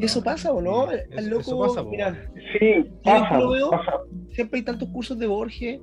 [0.00, 0.90] ¿Eso pasa o no?
[0.90, 3.38] Eso, loco, pasa, mira, sí, pasa,
[4.32, 5.78] Siempre hay tantos cursos de Borges,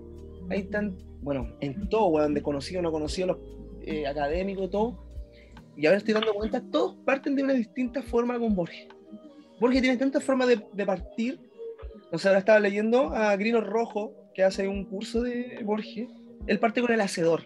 [0.49, 3.37] hay tan, bueno, en todo, weón, de conocido, no conocido, los
[3.83, 5.08] eh, académicos, todo
[5.79, 8.87] y ahora estoy dando cuenta, todos parten de una distinta forma con Borges.
[9.59, 11.39] Borges tiene tantas formas de, de partir.
[12.11, 16.09] O sea, ahora estaba leyendo a Grino Rojo, que hace un curso de Borges.
[16.47, 17.43] Él parte con el hacedor.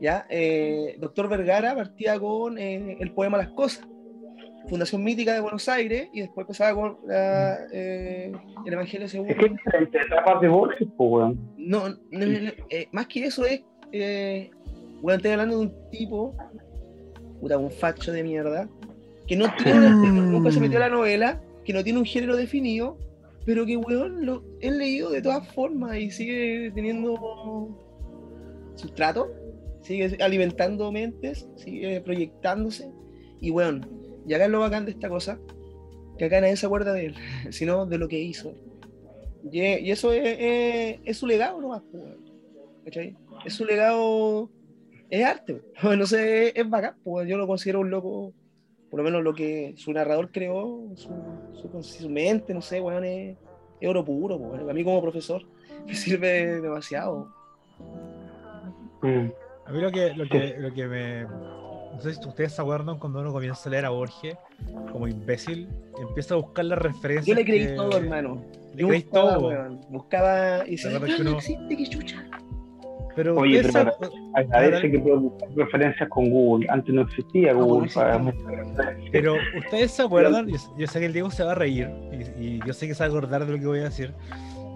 [0.00, 0.26] ¿ya?
[0.30, 3.86] Eh, Doctor Vergara partía con eh, el poema Las Cosas,
[4.68, 8.32] Fundación Mítica de Buenos Aires, y después empezaba con la, eh,
[8.66, 9.30] el Evangelio según.
[9.30, 11.54] Es que etapas de Borges, pues, weón.
[11.56, 13.62] No, no, no, no, eh, más que eso es.
[13.92, 14.50] Eh,
[15.00, 16.34] bueno, estoy hablando de un tipo,
[17.40, 18.68] puta, un facho de mierda,
[19.26, 22.98] que no tiene, nunca se metió a la novela, que no tiene un género definido,
[23.44, 27.68] pero que, weón, lo he leído de todas formas y sigue teniendo
[28.74, 29.32] sustrato,
[29.82, 32.90] sigue alimentando mentes, sigue proyectándose.
[33.40, 33.86] Y, weón,
[34.26, 35.38] y acá es lo bacán de esta cosa,
[36.18, 37.14] que acá nadie se acuerda de él,
[37.50, 38.52] sino de lo que hizo.
[39.50, 42.28] Y, y eso es, es, es, su legado nomás, pues, weón.
[42.84, 43.16] ¿cachai?
[43.44, 44.50] Es su legado,
[45.10, 48.32] es arte, no sé, es bacán, pues yo lo considero un loco,
[48.90, 51.10] por lo menos lo que su narrador creó, su,
[51.54, 53.36] su, su mente, no sé, weón, es,
[53.80, 55.42] es oro puro, pues, a mí como profesor
[55.86, 57.28] me sirve demasiado.
[59.02, 59.28] Mm.
[59.66, 61.26] A mí lo que, lo que, lo que me,
[61.98, 64.36] no sé si ustedes se acuerdan cuando uno comienza a leer a Borges
[64.92, 65.68] como imbécil,
[66.00, 67.26] empieza a buscar las referencias.
[67.26, 67.72] Yo le creí que...
[67.72, 68.44] todo, hermano.
[68.74, 69.48] Le creí todo.
[69.48, 69.80] Weón.
[69.88, 72.24] Buscaba y decía, no, no existe, qué chucha.
[73.18, 73.92] Pero Oye, pero
[74.32, 76.68] agradece que puedo buscar referencias con Google.
[76.70, 77.88] Antes no existía Google.
[77.88, 78.32] No, para...
[79.10, 82.44] Pero ustedes se acuerdan, yo, yo, sé que el Diego se va a reír y,
[82.44, 84.14] y, yo sé que se va a acordar de lo que voy a decir.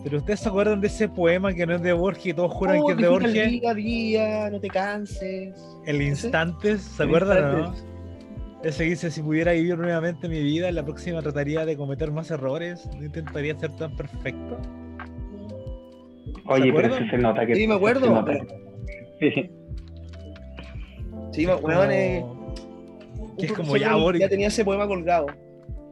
[0.03, 2.81] Pero ustedes se acuerdan de ese poema que no es de Borges y todos juran
[2.81, 3.49] oh, que es de Borges.
[3.49, 5.55] Día, día, no te canses.
[5.87, 7.61] El Instantes, ¿se acuerdan?
[7.61, 7.75] No?
[8.65, 12.33] Ese dice, si pudiera vivir nuevamente mi vida, en la próxima trataría de cometer más
[12.33, 14.59] errores, no intentaría ser tan perfecto.
[16.47, 17.55] Oye, pero eso se nota que...
[17.55, 18.25] Sí, me acuerdo.
[18.25, 18.47] Pero...
[19.21, 19.51] Sí.
[21.33, 21.91] Sí, me acuerdo.
[21.91, 22.25] Eh,
[23.39, 23.97] que es como ya.
[24.19, 25.27] Ya tenía ese poema colgado.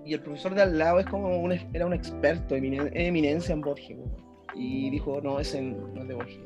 [0.04, 3.60] Y el profesor de al lado es como un, era un experto, eminen, eminencia en
[3.60, 3.96] Borges.
[4.54, 6.40] Y dijo, no, ese no es de Borges.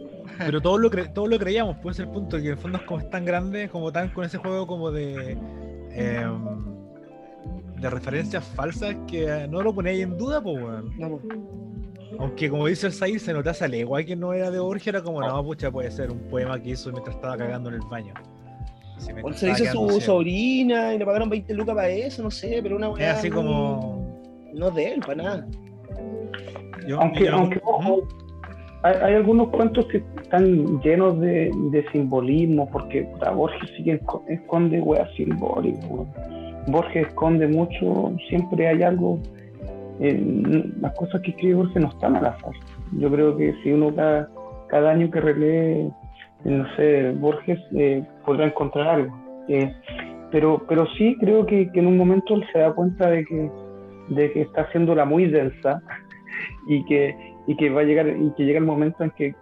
[0.38, 2.78] Pero todos lo, cre todos lo creíamos, puede ser el punto, que en el fondo
[2.78, 5.36] es como es tan grande, como tan con ese juego como de...
[5.92, 6.26] Eh,
[7.80, 10.98] de referencias falsas que no lo ponéis en duda, pues, weón.
[10.98, 11.38] No, pues.
[12.18, 15.02] Aunque como dice el Said, se nota esa legua que no era de Borges, era
[15.02, 18.14] como, no, pucha, puede ser un poema que hizo mientras estaba cagando en el baño.
[18.98, 22.76] Si se dice su sobrina y le pagaron 20 lucas para eso, no sé, pero
[22.76, 23.12] una weá.
[23.12, 24.06] Es así como.
[24.52, 25.46] No es de él, para nada.
[26.86, 28.02] Yo, aunque, yo, aunque ojo,
[28.82, 34.80] hay, hay, algunos cuentos que están llenos de, de simbolismo, porque Borges sí que esconde
[34.80, 35.84] weas simbólicas.
[36.66, 39.20] Borges esconde mucho, siempre hay algo
[40.00, 42.52] eh, las cosas que escribe Borges no están al azar.
[42.92, 44.30] Yo creo que si uno cada,
[44.68, 45.90] cada año que relee,
[46.44, 49.44] no sé, Borges, eh, podrá encontrar algo.
[49.48, 49.70] Eh,
[50.32, 53.50] pero, pero sí creo que, que, en un momento él se da cuenta de que,
[54.08, 55.82] de que está haciéndola muy densa
[56.68, 57.14] y que,
[57.46, 59.34] y que va a llegar, y que llega el momento en que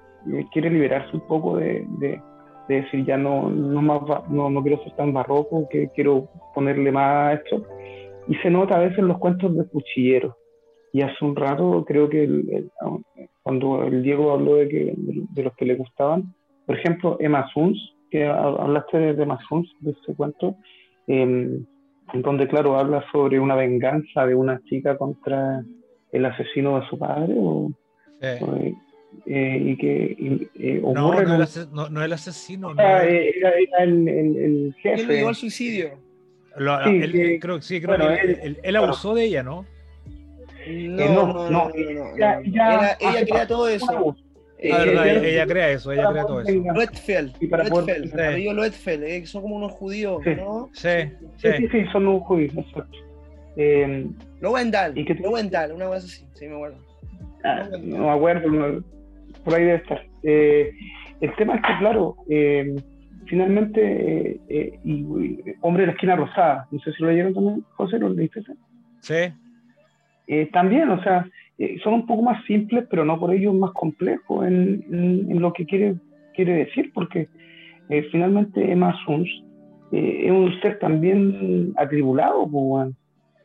[0.53, 2.21] quiere liberarse un poco de, de,
[2.69, 6.91] de decir ya no, no, más, no, no quiero ser tan barroco, que quiero ponerle
[6.91, 7.65] más a esto.
[8.27, 10.35] Y se nota a veces en los cuentos de cuchilleros
[10.93, 12.71] y hace un rato creo que el, el,
[13.43, 16.35] cuando el Diego habló de, que, de, de, los que le gustaban,
[16.67, 17.79] por ejemplo, Emma Suns,
[18.11, 20.57] que hablaste de Emma Suns, de ese cuento,
[21.07, 21.61] eh,
[22.13, 25.63] en donde, claro, habla sobre una venganza de una chica contra
[26.13, 27.71] el asesino de su padre, o,
[28.21, 28.45] sí.
[28.45, 28.57] o,
[29.27, 32.75] eh, y que y, eh, no, no, el ases no, no, el asesino.
[32.75, 35.03] No era, era, era el, el, el, jefe.
[35.03, 35.91] Él llegó al suicidio.
[36.57, 39.17] Lo, sí, él, que, creo, sí, creo bueno, que él, él, él abusó claro.
[39.17, 39.65] de ella, ¿no?
[40.69, 44.17] No, no, no, no, ella, ella, ella crea todo eso.
[44.61, 46.53] Eh, ah, verdad, ella, ella, crea eso, ella crea todo eso.
[46.75, 48.53] Loetfeld, y para Loetfeld, poder, sí.
[48.53, 50.31] Loetfeld, eh, son como unos judíos, sí.
[50.35, 50.69] ¿no?
[50.73, 50.89] Sí,
[51.37, 52.99] sí, sí, sí, son unos judíos, exacto.
[53.57, 54.07] Eh,
[54.41, 56.79] Lowenthal, ¿y qué Lowenthal, una cosa así, sí, me acuerdo.
[57.45, 58.85] Ah, no me acuerdo, no,
[59.45, 60.03] por ahí debe estar.
[60.25, 60.73] Eh,
[61.21, 62.75] el tema es que, claro, eh,
[63.27, 67.65] finalmente, eh, y, y, Hombre de la Esquina Rosada, no sé si lo leyeron también,
[67.77, 68.43] José, ¿lo leíste?
[69.01, 69.33] Sí.
[70.29, 71.27] Eh, también, o sea,
[71.57, 75.41] eh, son un poco más simples, pero no por ello más complejos en, en, en,
[75.41, 75.97] lo que quiere,
[76.35, 77.29] quiere decir, porque
[77.89, 79.29] eh, finalmente Emma Suns
[79.91, 82.95] es un ser también atribulado, pues,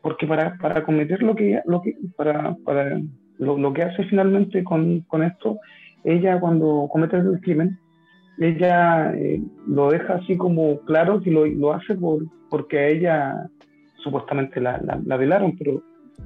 [0.02, 3.00] porque para, para cometer lo que, lo que, para, para
[3.38, 5.58] lo, lo que hace finalmente con, con, esto,
[6.04, 7.80] ella cuando comete el crimen,
[8.40, 9.14] ella
[9.68, 13.50] lo deja así como claro que lo, lo hace por, porque a ella
[14.04, 15.82] supuestamente la, la, la velaron, pero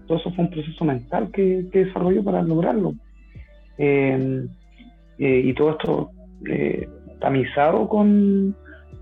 [0.08, 2.94] todo eso fue un proceso mental que, que desarrolló para lograrlo.
[3.78, 4.46] Eh,
[5.20, 6.12] eh, y todo esto
[6.50, 6.88] eh,
[7.20, 8.56] tamizado con,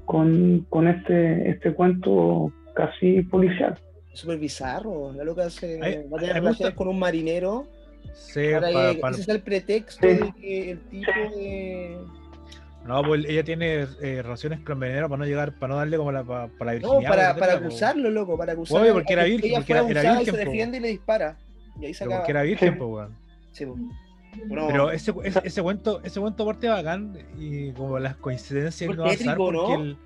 [0.06, 3.78] con, con, este, este cuento casi policial.
[4.14, 5.12] súper bizarro.
[5.14, 7.68] La loca se Hay- va a tener relaciones mucha- con un marinero
[8.14, 10.14] Sí, para pa- que pa- ese sea el pretexto Sí.
[10.16, 11.98] de que el tipo de.
[12.86, 16.12] No, pues ella tiene eh, relaciones con Menero para no llegar, para no darle como
[16.12, 17.10] la, pa- para la No, virginidad.
[17.10, 18.82] para, para ejemplo, acusarlo, loco, para acusarlo.
[18.84, 20.52] Obvio, porque era virgen, Ella porque fue era- era abusada y virgen, se po.
[20.52, 21.38] defiende y le dispara.
[21.82, 22.20] Y ahí se acaba.
[22.22, 23.16] porque era virgen, pues, weón.
[23.52, 23.66] Sí.
[24.48, 29.06] Bueno, Pero ese, ese, ese cuento, ese cuento aparte bacán y como las coincidencias no
[29.06, 29.82] azar tétrico, porque ¿no?
[29.84, 29.98] el-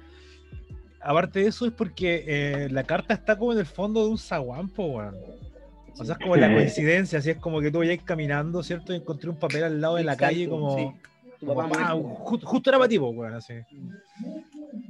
[1.02, 4.18] aparte de eso es porque eh, la carta está como en el fondo de un
[4.18, 5.16] zaguán, po, weón.
[5.98, 8.94] O sea, es como la coincidencia, así es como que tú vayas caminando, ¿cierto?
[8.94, 10.92] Y encontré un papel al lado de la Exacto, calle como, sí.
[11.40, 12.24] Tu como, papá ah, muerto.
[12.24, 13.54] ju- justo era para ti, po, weón, así.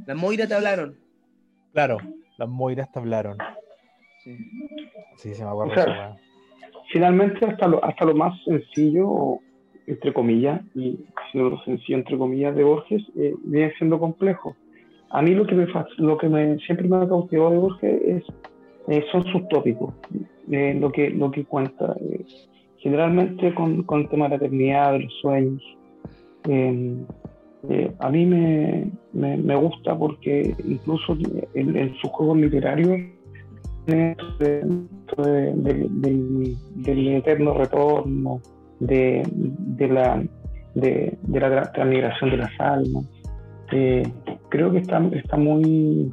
[0.05, 0.97] Las Moira te hablaron.
[1.73, 1.97] Claro,
[2.37, 3.37] las moiras te hablaron.
[4.23, 4.37] Sí.
[5.17, 6.17] Sí, se me acuerdo O sea, eso, weón.
[6.91, 9.39] finalmente hasta lo, hasta lo más sencillo,
[9.85, 10.97] entre comillas, y
[11.31, 14.55] si no lo sencillo entre comillas de Borges, eh, viene siendo complejo.
[15.11, 18.23] A mí lo que me lo que me, siempre me ha cautivado de Borges es,
[18.87, 19.93] eh, son sus tópicos,
[20.51, 21.95] eh, lo, que, lo que cuenta.
[21.99, 22.25] eh,
[22.79, 25.61] generalmente con, con el tema de la eternidad, de los sueños.
[26.49, 26.95] Eh,
[27.69, 31.17] eh, a mí me, me, gusta porque incluso
[31.53, 32.97] en, en sus juegos literarios
[33.85, 34.63] de, de-
[35.55, 35.87] de-
[36.75, 38.41] del, eterno retorno,
[38.79, 39.23] de,
[39.89, 40.23] la,
[40.75, 43.05] de, la tra- transmigración de las almas.
[43.71, 44.03] Eh,
[44.49, 46.09] creo que está, está muy.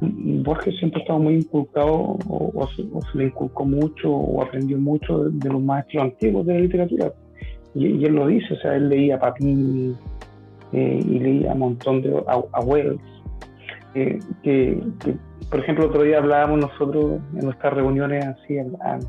[0.00, 4.78] Borges siempre ha estado muy inculcado, o, se, o se le inculcó mucho, o aprendió
[4.78, 7.12] mucho de los maestros antiguos de la literatura.
[7.76, 9.94] Y, y él lo dice, o sea, él leía a Papini
[10.72, 12.16] eh, y leía un montón de.
[12.26, 13.00] a, a Wells.
[13.94, 15.14] eh, que, que,
[15.50, 19.00] por ejemplo, otro día hablábamos nosotros en nuestras reuniones así al, al,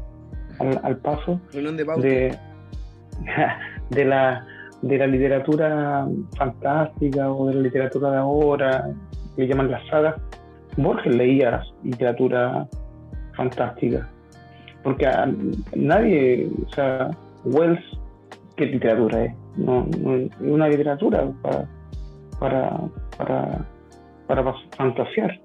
[0.59, 2.01] al- al paso Reunión de pauta.
[2.01, 2.35] de,
[3.89, 4.45] de, la,
[4.81, 6.07] de la literatura
[6.37, 8.89] fantástica o de la literatura de ahora,
[9.35, 10.15] que le llaman las sagas.
[10.77, 12.67] Borges leía literatura
[13.35, 14.07] fantástica,
[14.83, 15.27] porque a
[15.75, 17.09] nadie, o sea,
[17.45, 17.83] Wells,
[18.57, 19.33] ¿qué literatura es?
[19.55, 21.69] No, no una literatura para,
[22.39, 22.79] para,
[23.17, 23.65] para,
[24.27, 25.39] para fantasear.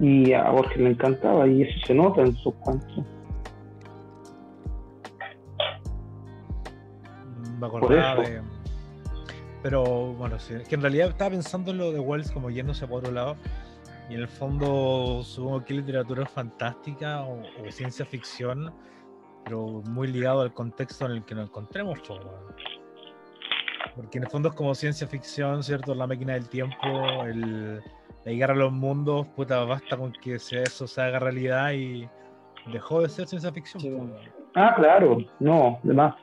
[0.00, 3.04] Y a Borges le encantaba y eso se nota en sus cuentos.
[7.58, 8.30] Me acordaba eso.
[8.30, 8.42] de.
[9.62, 12.86] Pero bueno, sí, es que en realidad estaba pensando en lo de Wells como yéndose
[12.86, 13.36] por otro lado.
[14.08, 18.72] Y en el fondo supongo que literatura fantástica o, o ciencia ficción,
[19.44, 21.98] pero muy ligado al contexto en el que nos encontremos.
[23.96, 25.94] Porque en el fondo es como ciencia ficción, ¿cierto?
[25.94, 27.82] La máquina del tiempo, el,
[28.24, 32.08] la guerra a los mundos, puta, basta con que sea eso se haga realidad y
[32.72, 33.80] dejó de ser ciencia ficción.
[33.82, 34.30] Sí.
[34.54, 36.14] Ah, claro, no, demás.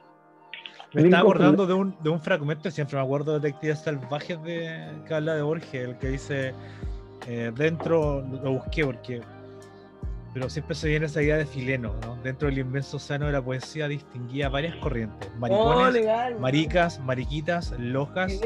[0.94, 4.90] Me estaba acordando de un, de un fragmento, siempre me acuerdo de Detectives Salvajes de,
[5.06, 6.54] que habla de Borges, el que dice,
[7.28, 9.22] eh, dentro, lo busqué porque,
[10.38, 12.16] pero siempre se viene esa idea de Fileno, ¿no?
[12.18, 16.40] Dentro del inmenso océano de la poesía distinguía varias corrientes, Oh, maricones, legal.
[16.40, 18.40] maricas, mariquitas, lojas,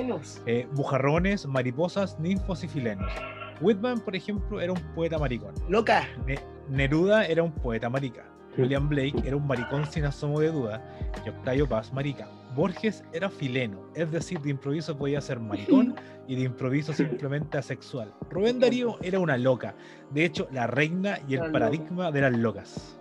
[0.45, 3.11] eh, bujarrones, mariposas, ninfos y filenos.
[3.59, 5.53] Whitman, por ejemplo, era un poeta maricón.
[5.67, 6.07] Loca.
[6.25, 6.39] Ne-
[6.69, 8.23] Neruda era un poeta marica.
[8.57, 10.81] William Blake era un maricón sin asomo de duda.
[11.25, 12.25] Y Octavio Paz, marica.
[12.55, 15.95] Borges era fileno, es decir, de improviso podía ser maricón
[16.27, 18.13] y de improviso simplemente asexual.
[18.29, 19.73] Rubén Darío era una loca.
[20.09, 22.99] De hecho, la reina y el paradigma de las locas.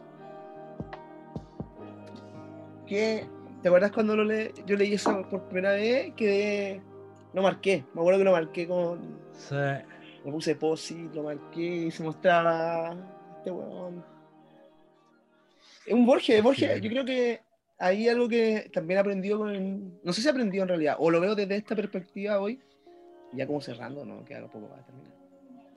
[2.86, 3.26] ¿Qué?
[3.62, 4.52] ¿Te acuerdas cuando lo le...
[4.66, 6.12] yo leí eso por primera vez?
[6.14, 6.80] Quedé.
[7.32, 7.84] Lo marqué.
[7.94, 9.18] Me acuerdo que lo marqué con.
[9.32, 9.54] Sí.
[10.24, 12.96] Me puse posi, lo marqué y se mostraba.
[13.38, 14.04] Este weón.
[15.86, 16.74] Es un Borges, Borges.
[16.74, 16.80] Sí.
[16.80, 17.40] Yo creo que
[17.80, 19.98] hay algo que también he aprendido con.
[20.04, 22.60] No sé si he aprendido en realidad, o lo veo desde esta perspectiva hoy.
[23.32, 24.24] Ya como cerrando, ¿no?
[24.24, 25.10] Queda poco para terminar.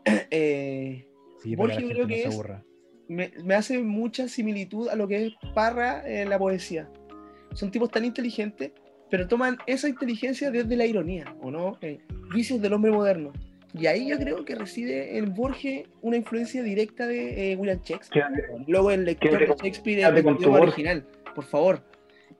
[0.31, 1.07] Eh,
[1.41, 2.39] Sí, Borges la creo que no es-
[3.09, 6.89] me, me hace mucha similitud a lo que es Parra en la poesía.
[7.53, 8.71] Son tipos tan inteligentes,
[9.09, 11.77] pero toman esa inteligencia desde la ironía, ¿o no?
[11.81, 11.99] Eh,
[12.33, 13.33] vicios del hombre moderno.
[13.73, 18.25] Y ahí yo creo que reside en Borges una influencia directa de eh, William Shakespeare.
[18.67, 20.47] Luego el lector de Shakespeare Borges.
[20.47, 21.83] original, por favor.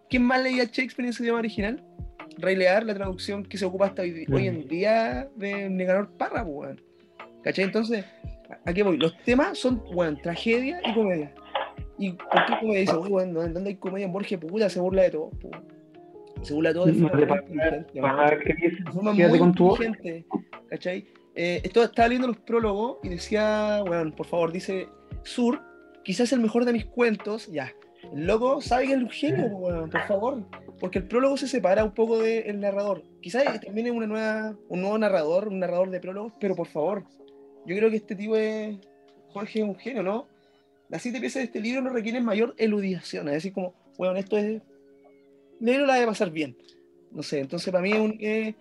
[0.09, 1.83] ¿Quién más leía Shakespeare en su idioma original?
[2.37, 6.43] Rey Lear, la traducción que se ocupa hasta hoy, hoy en día de Nicanor Parra,
[6.43, 6.81] pues, weón.
[7.43, 7.65] ¿Cachai?
[7.65, 8.05] Entonces,
[8.49, 8.97] ¿a- ¿a qué voy?
[8.97, 11.33] Los temas son, weón, tragedia y comedia.
[11.99, 12.79] ¿Y por qué comedia?
[12.81, 14.39] Dice, weón, ¿dónde hay comedia en Borges?
[14.39, 15.29] Puta, se burla de todo.
[15.29, 15.51] po.
[16.41, 19.39] Se burla de todo de No forma te muy inteligente, weón.
[19.39, 20.25] con tu inteligente,
[20.69, 21.07] ¿cachai?
[21.35, 24.87] Eh, esto, estaba leyendo los prólogos y decía, bueno, por favor, dice,
[25.23, 25.61] Sur,
[26.03, 27.71] quizás el mejor de mis cuentos, ya.
[28.13, 30.43] Loco sabe que es un genio, weón, por favor.
[30.79, 33.03] Porque el prólogo se separa un poco del narrador.
[33.21, 37.05] Quizás también es una nueva, un nuevo narrador, un narrador de prólogos, pero por favor,
[37.65, 38.77] yo creo que este tipo es,
[39.29, 40.27] Jorge es un genio, ¿no?
[40.93, 44.37] las siete piezas de este libro no requieren mayor eludición, es decir, como, bueno, esto
[44.37, 44.61] es,
[45.59, 46.55] leerlo la de pasar bien.
[47.11, 48.53] No sé, entonces para mí es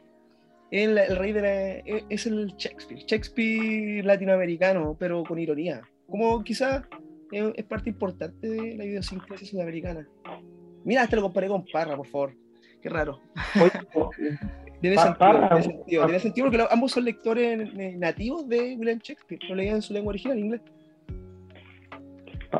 [0.70, 1.72] el, el, rey de la,
[2.09, 5.82] es el Shakespeare, Shakespeare latinoamericano, pero con ironía.
[6.07, 6.84] Como quizás
[7.32, 10.06] es, es, parte importante de la idiosincrasia sudamericana.
[10.84, 12.34] Mira, hasta lo comparé con Parra, por favor.
[12.80, 13.20] Qué raro.
[14.80, 19.40] tiene, sentido, Parra, tiene, sentido, tiene sentido, porque ambos son lectores nativos de William Shakespeare,
[19.48, 20.60] lo leían en su lengua original, en inglés.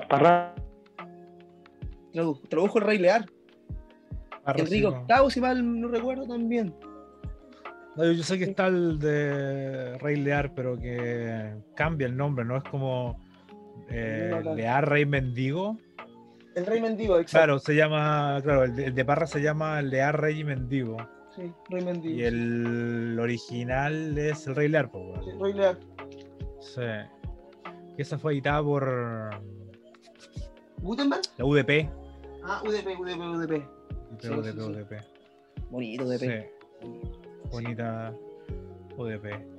[0.09, 0.55] Parra.
[2.13, 3.27] Tradujo, tradujo el Rey Lear.
[4.45, 6.75] Parra, Enrique sí, VIII, si mal no recuerdo, también.
[7.97, 12.57] No, yo sé que está el de Rey Lear, pero que cambia el nombre, ¿no?
[12.57, 13.21] Es como
[13.89, 15.79] eh, Lear Rey Mendigo.
[16.55, 17.39] El Rey Mendigo, exacto.
[17.39, 20.97] Claro, se llama, claro, el de, el de Parra se llama Lear Rey Mendigo.
[21.35, 22.15] Sí, Rey Mendigo.
[22.15, 25.25] Y el original es el Rey Lear, pues.
[25.25, 25.79] Sí, Rey Lear.
[26.61, 26.81] Sí.
[27.97, 29.31] Que esa fue editada por.
[30.79, 31.23] ¿Gutenberg?
[31.39, 31.89] La UDP.
[32.45, 33.69] Ah, UDP, UDP, UDP.
[34.21, 35.13] Sí, UDP, sí, UDP.
[35.71, 36.51] Bonito UDP.
[37.51, 38.15] Bonita
[38.97, 39.52] UDP.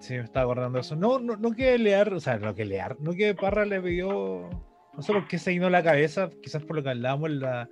[0.00, 0.96] Sí, me estaba acordando de eso.
[0.96, 4.48] No, no, no que Lear, o sea, no que Lear, no que Parra le pidió.
[4.94, 7.68] No sé por qué se llenó la cabeza, quizás por lo que hablábamos en la,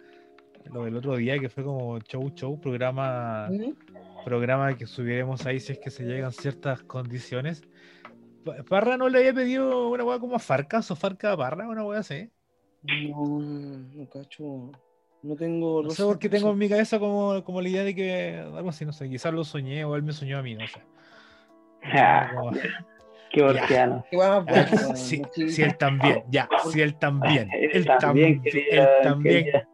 [0.73, 3.49] lo del otro día, que fue como show, show, programa,
[4.25, 7.63] programa que subiremos ahí si es que se llegan ciertas condiciones.
[8.69, 11.85] Parra no le había pedido una hueá como a Farcas o Farca a Parra, una
[11.85, 12.31] hueá así.
[12.83, 14.71] No, no cacho.
[15.23, 15.83] No tengo.
[15.83, 18.69] No sé por qué tengo en mi cabeza como, como la idea de que algo
[18.69, 20.81] así, no sé, quizás lo soñé o él me soñó a mí, no sé.
[21.85, 22.31] Ah,
[23.33, 24.05] qué borgiano.
[24.13, 25.49] Más bueno, Sí, sí.
[25.51, 27.49] sí, él también, ya, sí, él también.
[27.73, 29.69] Él también quería- él también, quería-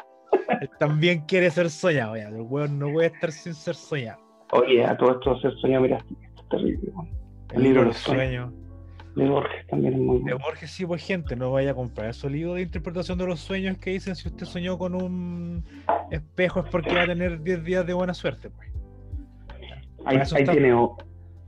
[0.61, 2.28] él también quiere ser soñado, ya.
[2.28, 4.20] El weón no puede estar sin ser soñado.
[4.52, 6.90] Oye, a todo esto se soñó, mira, esto es terrible.
[6.92, 7.09] weón.
[7.52, 8.52] El libro de los sueños.
[9.14, 10.38] De Borges también es muy De bueno.
[10.40, 13.78] Borges sí, pues gente, no vaya a comprar esos libros de interpretación de los sueños
[13.78, 15.64] que dicen si usted soñó con un
[16.11, 18.68] espejo es porque va a tener 10 días de buena suerte, pues.
[20.05, 20.74] Ahí, ahí está- tiene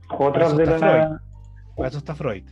[0.09, 1.21] otras de la,
[1.75, 2.43] Para eso está Freud.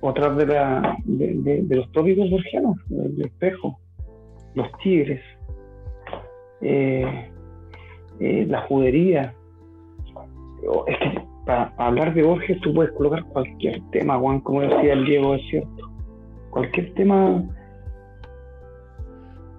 [0.00, 3.78] otras de, la, de, de- de los tópicos borgianos, el espejo,
[4.54, 5.20] los tigres,
[6.60, 7.30] eh,
[8.20, 9.34] eh, la judería.
[10.68, 14.92] O- Es que para, hablar de Borges tú puedes colocar cualquier tema, Juan, como decía
[14.92, 15.90] el Diego, es cierto.
[16.50, 17.42] Cualquier tema,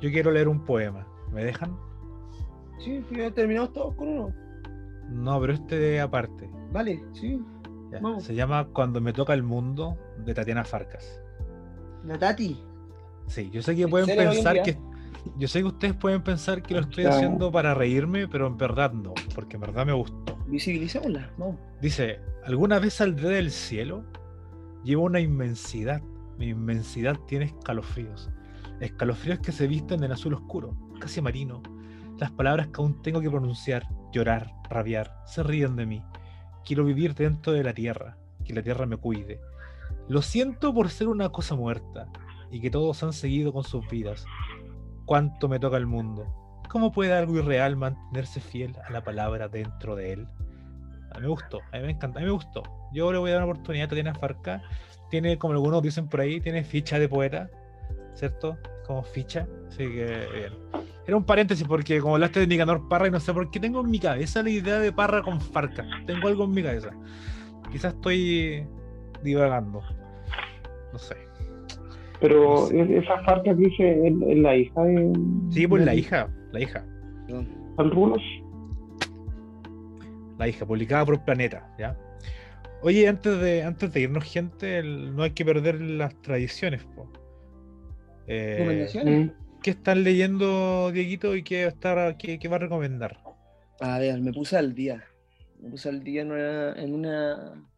[0.02, 1.06] Yo quiero leer un poema.
[1.34, 1.76] ¿Me dejan?
[2.80, 4.30] Sí, ya terminamos todos con uno.
[5.10, 6.50] No, pero este de aparte.
[6.72, 7.40] Vale, sí.
[7.92, 8.24] Ya, Vamos.
[8.24, 11.22] Se llama Cuando me toca el mundo de Tatiana Farcas.
[12.06, 12.62] La Tati.
[13.28, 14.78] Sí, yo sé que ¿En pueden pensar que.
[15.38, 17.18] Yo sé que ustedes pueden pensar que lo estoy Claro.
[17.18, 20.38] haciendo para reírme, pero en verdad no, porque en verdad me gustó.
[20.48, 21.32] Visibilicémosla.
[21.38, 21.56] Vamos.
[21.82, 24.04] Dice: ¿Alguna vez saldré del cielo?
[24.84, 26.02] Llevo una inmensidad.
[26.38, 28.30] Mi inmensidad tiene escalofríos.
[28.80, 31.62] Escalofríos que se visten en azul oscuro, casi marino.
[32.18, 36.04] Las palabras que aún tengo que pronunciar, llorar, rabiar, se ríen de mí.
[36.70, 38.16] Quiero vivir dentro de la tierra,
[38.46, 39.42] que la tierra me cuide.
[40.08, 42.08] Lo siento por ser una cosa muerta
[42.52, 44.24] y que todos han seguido con sus vidas.
[45.06, 46.32] ¿Cuánto me toca el mundo?
[46.70, 50.28] ¿Cómo puede algo irreal mantenerse fiel a la palabra dentro de él?
[51.10, 52.62] A mí me gustó, a mí me encanta, a mí me gustó.
[52.94, 54.62] Yo le voy a dar una oportunidad a Tatiana Farca.
[55.10, 57.50] Tiene, como algunos dicen por ahí, tiene ficha de poeta,
[58.14, 58.60] ¿cierto?
[58.90, 59.48] Como ficha.
[59.68, 60.84] Así que bien.
[61.06, 63.82] Era un paréntesis porque como hablaste de Nicanor Parra y no sé por qué tengo
[63.82, 65.86] en mi cabeza la idea de Parra con Farca.
[66.08, 66.90] Tengo algo en mi cabeza.
[67.72, 68.66] Quizás estoy
[69.24, 69.84] divagando.
[70.92, 71.16] No sé.
[72.20, 72.82] pero No sé.
[72.82, 75.14] es- esa falta que dice es, la hija de.
[75.52, 76.84] Sí, pues la hija, la hija.
[77.78, 78.20] Algunos.
[80.40, 81.96] La hija, publicada por Planeta, ¿ya?
[82.82, 87.08] Oye, antes de, antes de irnos, gente, el- no hay que perder las tradiciones, po.
[88.30, 89.26] Eh, ¿Recomendaciones?
[89.26, 89.32] Mm.
[89.64, 93.20] ¿Qué están leyendo, Dieguito, y qué, va a estar, qué, qué va a recomendar?
[93.82, 95.04] A ver, me puse al día.
[95.60, 97.70] Me puse al día en una, en una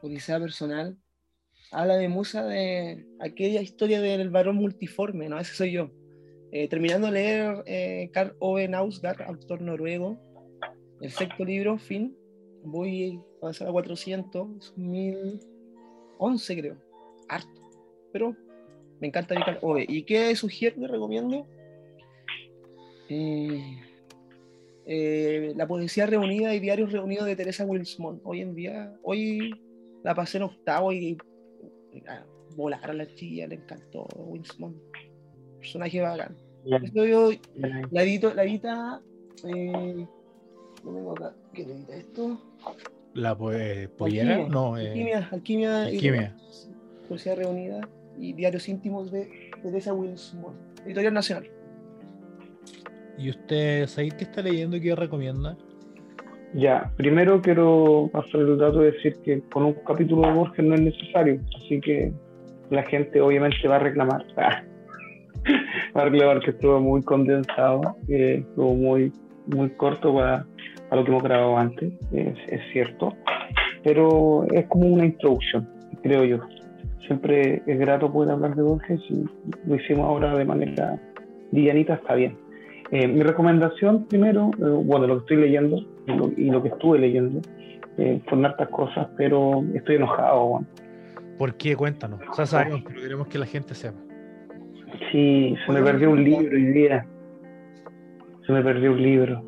[0.00, 0.96] odisea personal.
[1.72, 5.38] Habla de Musa de aquella historia del varón multiforme, ¿no?
[5.38, 5.90] Ese soy yo.
[6.52, 10.18] Eh, terminando de leer eh, Karl Ove Nausgaard, autor noruego,
[11.02, 12.16] el sexto libro, fin.
[12.64, 16.76] Voy a avanzar a 400, es 1011 creo.
[17.28, 17.70] Harto.
[18.12, 18.36] Pero
[19.00, 19.84] me encanta mi Karl Ove.
[19.88, 21.46] ¿Y qué sugiero que recomiendo?
[23.08, 23.78] Eh,
[24.86, 28.20] eh, la poesía reunida y diarios reunidos de Teresa Wilsmont.
[28.24, 29.54] Hoy en día, hoy
[30.04, 31.16] la pasé en octavo y,
[31.92, 32.24] y, ah,
[32.56, 34.76] volar a la chiquilla, le encantó Wilsmont.
[35.58, 36.36] Personaje bacán.
[36.82, 37.30] Esto yo,
[37.90, 39.00] la edito, la edita,
[39.44, 40.06] eh,
[40.84, 42.40] lo tengo acá, ¿qué le edita esto?
[43.14, 44.34] ¿La po- eh, pollera?
[44.34, 46.36] Alquimia, No, eh, alquimia, alquimia, y- Alquimia.
[47.08, 47.88] poesía reunida
[48.20, 49.28] y diarios íntimos de
[49.62, 50.54] Teresa Wilson,
[50.84, 51.48] editorial nacional.
[53.18, 55.56] ¿Y usted, Said, qué está leyendo y qué recomienda?
[56.54, 60.74] Ya, primero quiero pasar el dato de decir que con un capítulo de Borges no
[60.74, 62.12] es necesario, así que
[62.70, 64.24] la gente obviamente va a reclamar.
[65.96, 69.12] va a reclamar que estuvo muy condensado, que estuvo muy,
[69.46, 70.46] muy corto para,
[70.88, 73.14] para lo que hemos grabado antes, es, es cierto,
[73.82, 75.68] pero es como una introducción,
[76.02, 76.38] creo yo.
[77.06, 79.24] Siempre es grato poder hablar de Borges y
[79.66, 81.00] lo hicimos ahora de manera
[81.50, 82.36] villanita, está bien.
[82.90, 86.68] Eh, mi recomendación primero, eh, bueno, lo que estoy leyendo y lo, y lo que
[86.68, 87.40] estuve leyendo,
[87.98, 90.46] eh, son hartas cosas, pero estoy enojado.
[90.46, 90.66] Bueno.
[91.38, 91.76] ¿Por qué?
[91.76, 92.20] Cuéntanos.
[92.30, 93.98] O sea, sabemos, pero queremos que la gente sepa.
[95.12, 97.06] Sí, se me perdió un libro hoy día.
[98.46, 99.42] Se me perdió un libro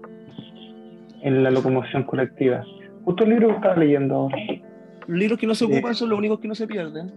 [1.23, 2.63] en la locomoción colectiva.
[3.05, 4.37] Justo el libro que estaba leyendo ahora.
[5.11, 7.13] Los libros que no se ocupan son los únicos que no se pierden.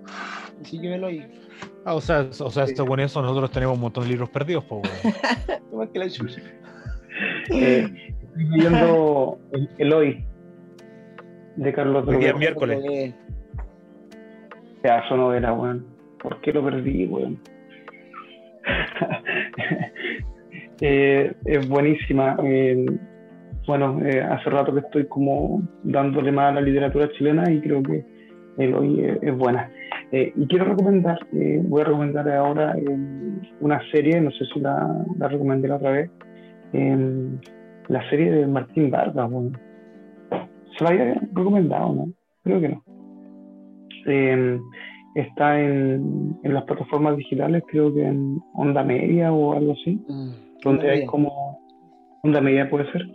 [0.61, 1.25] Así que velo ahí.
[1.85, 4.63] Ah, o sea, o sea esto, con eso nosotros tenemos un montón de libros perdidos,
[4.65, 4.81] pues,
[5.71, 6.41] No más que la chucha.
[7.51, 7.87] Eh,
[8.23, 10.25] estoy leyendo El- Eloy
[11.57, 12.79] de Carlos Hoy día es miércoles.
[12.89, 13.13] Eh,
[14.81, 15.85] Pedazo novela, weón.
[16.19, 17.39] ¿Por qué lo perdí, weón?
[20.81, 22.35] Eh, es buenísima.
[22.43, 22.85] eh,
[23.67, 27.81] bueno, eh, hace rato que estoy como dándole más a la literatura chilena y creo
[27.81, 28.05] que
[28.57, 29.71] Eloy es, es buena.
[30.11, 32.97] Eh, y quiero recomendar, eh, voy a recomendar ahora eh,
[33.61, 36.11] una serie, no sé si la, la recomendé la otra vez,
[36.73, 37.29] eh,
[37.87, 39.29] la serie de Martín Vargas.
[40.77, 42.07] Se la había recomendado, ¿no?
[42.43, 42.83] Creo que no.
[44.05, 44.59] Eh,
[45.15, 50.31] está en, en las plataformas digitales, creo que en Onda Media o algo así, mm,
[50.63, 51.59] donde hay como
[52.23, 53.05] Onda Media puede ser.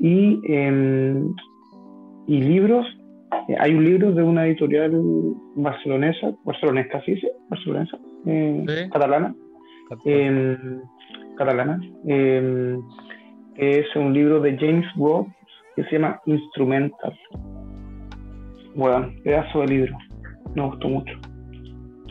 [0.00, 1.22] Y, eh,
[2.26, 2.86] y libros,
[3.48, 4.92] eh, hay un libro de una editorial
[5.56, 8.90] barcelonesa, barcelonesa, sí, sí, barcelonesa, eh, Sí.
[8.90, 9.34] catalana,
[11.36, 12.78] catalana, eh,
[13.54, 15.28] que es un libro de James Robb
[15.76, 17.18] que se llama Instrumental.
[18.74, 19.96] Bueno, pedazo de libro,
[20.54, 21.14] me gustó mucho.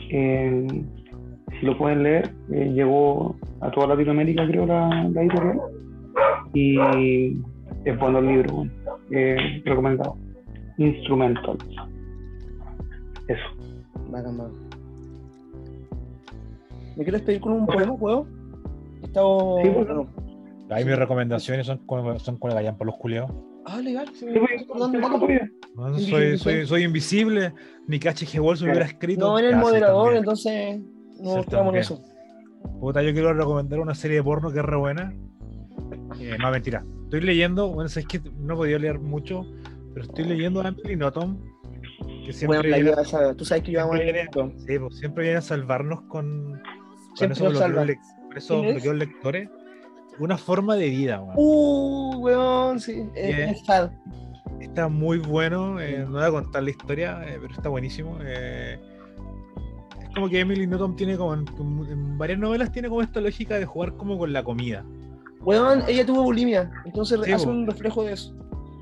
[0.08, 5.60] Si lo pueden leer, eh, llegó a toda Latinoamérica, creo, la, la editorial.
[6.54, 6.76] Y
[7.84, 8.72] es bueno el libro, bueno,
[9.10, 10.16] eh, recomendado.
[10.78, 11.56] Instrumental.
[13.28, 13.42] Eso.
[14.10, 14.52] Bacán, bacán.
[16.96, 18.26] ¿Me quiero despedir con un poema, puedo?
[19.02, 19.58] He estado...
[19.62, 20.06] Sí, bueno.
[20.70, 23.30] Ahí mis recomendaciones son con, son con la gallan por los culeados.
[23.64, 24.08] Ah, legal.
[24.14, 24.80] sí, me Sí, pues.
[25.74, 27.52] No, Invisible, soy, soy, soy invisible,
[27.86, 27.98] ni
[28.38, 29.26] Wolf me hubiera escrito.
[29.26, 30.18] No, en el moderador, también.
[30.18, 30.80] entonces
[31.20, 31.98] nos Sí, quedamos en eso.
[32.80, 35.14] Puta, yo quiero recomendar una serie de porno que es re buena.
[36.20, 36.84] Eh, no, mentira.
[37.12, 39.44] Estoy leyendo, bueno, es que no he podido leer mucho,
[39.92, 41.36] pero estoy leyendo a Emily Nothomb,
[42.24, 44.30] que siempre, Bueno, la viene, idea, esa- tú sabes que yo amo el viene-
[44.66, 46.58] sí, pues, siempre viene a salvarnos con,
[47.18, 47.32] con
[48.34, 49.50] esos bloqueos lectores.
[50.20, 51.34] Una forma de vida, weón.
[51.36, 53.04] Uh, weón, sí.
[53.14, 53.90] Es, sad.
[54.60, 58.16] Está muy bueno, eh, no voy a contar la historia, eh, pero está buenísimo.
[58.22, 58.80] eh.
[60.02, 63.20] es como que Emily Nothomb tiene como en, como en varias novelas tiene como esta
[63.20, 64.82] lógica de jugar como con la comida.
[65.44, 68.34] Weón, ella tuvo bulimia, entonces Sí, hace un reflejo de eso.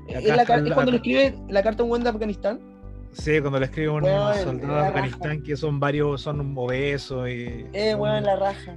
[0.07, 2.59] Es, la cuando le escribe la carta a un buen de Afganistán.
[3.13, 7.27] Sí, cuando le escribe a un Weón, soldado de Afganistán que son varios, son obesos
[7.29, 7.65] y.
[7.73, 8.75] Eh, weón, la raja.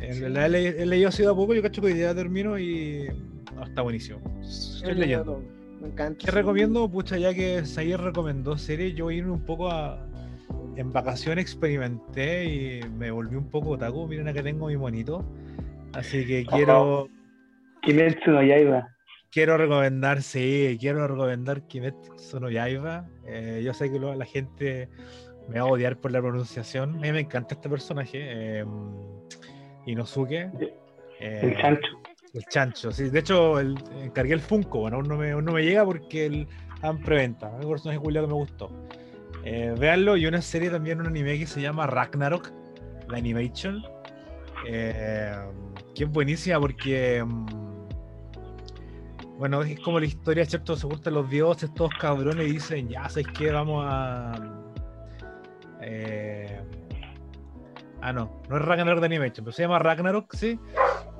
[0.00, 2.58] En realidad he, he leído así de a poco, yo cacho que hoy día termino
[2.58, 3.08] y.
[3.54, 4.20] no, está buenísimo.
[4.42, 5.42] Estoy Es leyendo.
[5.80, 6.24] Me encanta.
[6.24, 6.88] ¿Qué recomiendo?
[6.88, 9.98] Pucha, ya que Sayer recomendó series, yo irme un poco a.
[10.76, 14.06] En vacaciones experimenté y me volví un poco otaku.
[14.06, 15.24] Miren acá tengo mi monito.
[15.96, 17.08] Así que quiero.
[17.82, 18.88] Kimetsu no Yaiba.
[19.30, 23.06] Quiero recomendar, sí, quiero recomendar Kimetsu no Yaiba.
[23.26, 24.88] Eh, yo sé que lo- la gente
[25.48, 26.96] me va a odiar por la pronunciación.
[26.96, 28.18] A mí me encanta este personaje,
[28.60, 28.64] eh,
[29.86, 30.50] Inosuke.
[31.20, 31.88] eh, El chancho.
[32.34, 33.08] el chancho, sí.
[33.10, 36.26] De hecho, el, encargué el Funko, bueno, aún no me, aún no me llega porque
[36.26, 36.46] el
[36.82, 37.50] en preventa.
[37.58, 38.70] Es un personaje culiado que me gustó.
[39.44, 42.50] Eh, véanlo, y una serie también, un anime que se llama Ragnarok,
[43.08, 43.82] la animation.
[44.68, 45.32] eh,
[45.96, 47.24] que es buenísima porque.
[47.24, 47.46] mm,
[49.38, 50.76] bueno, es como la historia, ¿cierto?
[50.76, 53.50] Se juntan los dioses, todos cabrones, y dicen, ya, ¿sabes qué?
[53.50, 54.32] Vamos a.
[55.82, 56.60] eh,
[58.00, 60.58] ah, no, no es Ragnarok de Animation, pero se llama Ragnarok, sí.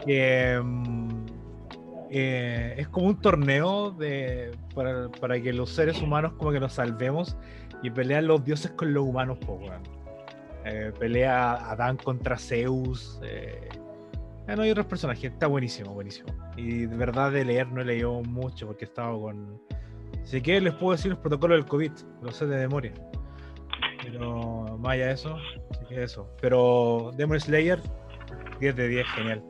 [0.07, 1.27] Mm,
[2.11, 6.75] eh, es como un torneo de, para, para que los seres humanos como que nos
[6.75, 7.37] salvemos
[7.83, 9.83] y pelean los dioses con los humanos, po, weón.
[10.65, 13.21] Eh, pelea Adán contra Zeus.
[14.49, 16.29] Ah, no hay otros personajes, está buenísimo, buenísimo.
[16.57, 19.61] Y de verdad de leer no he leído mucho porque he estado con...
[20.23, 21.93] Así que les puedo decir los protocolos del COVID,
[22.23, 22.93] lo sé de memoria.
[24.03, 25.37] Pero más allá de eso,
[25.73, 26.31] sí que eso.
[26.41, 27.81] Pero Demon Slayer,
[28.61, 29.43] 10 de 10, genial.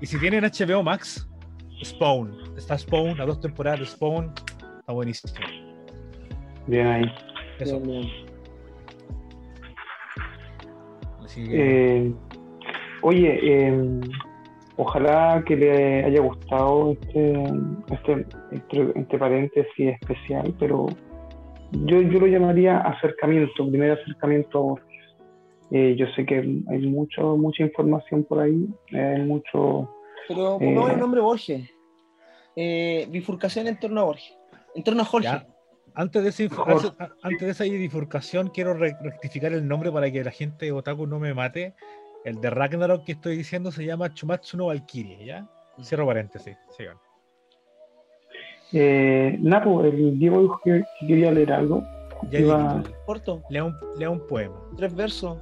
[0.00, 1.28] Y si tienen HBO Max,
[1.84, 2.56] Spawn.
[2.56, 4.32] Está Spawn, a dos temporadas de Spawn.
[4.80, 5.32] Está buenísimo.
[6.66, 7.04] Bien ahí.
[7.58, 7.78] Eso.
[7.80, 8.12] Bien, bien.
[11.24, 12.14] Así que, Eh,
[13.02, 14.00] oye, eh,
[14.76, 17.32] ojalá que le haya gustado este,
[17.92, 20.86] este entre, entre paréntesis especial, pero
[21.72, 24.88] yo, yo lo llamaría acercamiento, primer acercamiento a Borges.
[25.70, 29.88] Eh, yo sé que hay mucho, mucha información por ahí, eh, hay mucho...
[30.28, 31.70] Pero Eh, pongamos el nombre Borges.
[32.56, 34.34] Eh, bifurcación en torno a Borges.
[34.74, 35.28] En torno a Jorge.
[35.28, 35.46] Ya.
[35.94, 36.88] antes, de Jorge.
[37.22, 41.06] antes- de esa bifurcación, quiero re- rectificar el nombre para que la gente de Otaku
[41.06, 41.74] no me mate.
[42.24, 45.46] El de Ragnarok que estoy diciendo se llama Chumatsu no Valkyrie, ¿ya?
[45.82, 46.56] Cierro paréntesis.
[46.76, 46.96] Sigan.
[48.72, 51.82] Eh, Napo, el Diego dijo que, que quería leer algo.
[52.30, 54.54] Ya Iba- Corto, lea un, lea un poema.
[54.76, 55.38] tres versos.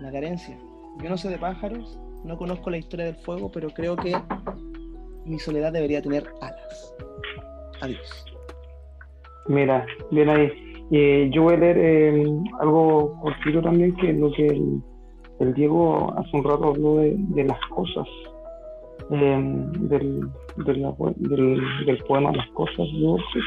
[0.00, 0.58] La carencia.
[1.02, 4.14] Yo no sé de pájaros, no conozco la historia del fuego, pero creo que
[5.24, 6.94] mi soledad debería tener alas.
[7.80, 8.24] Adiós.
[9.48, 10.50] Mira, bien ahí.
[10.90, 12.24] Eh, yo voy a leer eh,
[12.60, 14.82] algo cortito también, que es lo que el,
[15.40, 18.06] el Diego hace un rato habló de, de las cosas,
[19.10, 19.40] eh,
[19.80, 23.44] del, de la po- del, del poema Las cosas de Borges.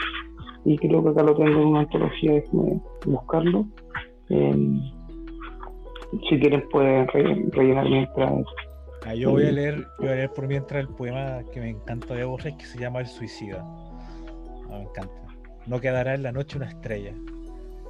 [0.65, 3.65] Y creo que acá lo tengo en una antología, déjame buscarlo.
[4.29, 4.79] Eh,
[6.29, 8.31] si quieren pueden re- rellenar mientras...
[9.05, 11.69] Ah, yo voy a leer, yo voy a leer por mientras el poema que me
[11.69, 13.63] encanta de Borges que se llama El Suicida.
[14.69, 15.13] Ah, me encanta.
[15.65, 17.13] No quedará en la noche una estrella.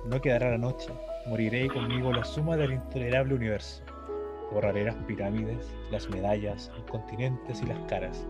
[0.09, 0.89] No quedará la noche.
[1.27, 3.83] Moriré y conmigo la suma del intolerable universo.
[4.51, 8.25] Borraré las pirámides, las medallas, los continentes y las caras.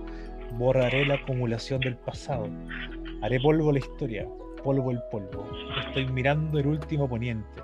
[0.58, 2.48] Borraré la acumulación del pasado.
[3.22, 4.28] Haré polvo la historia,
[4.64, 5.48] polvo el polvo.
[5.86, 7.62] Estoy mirando el último poniente.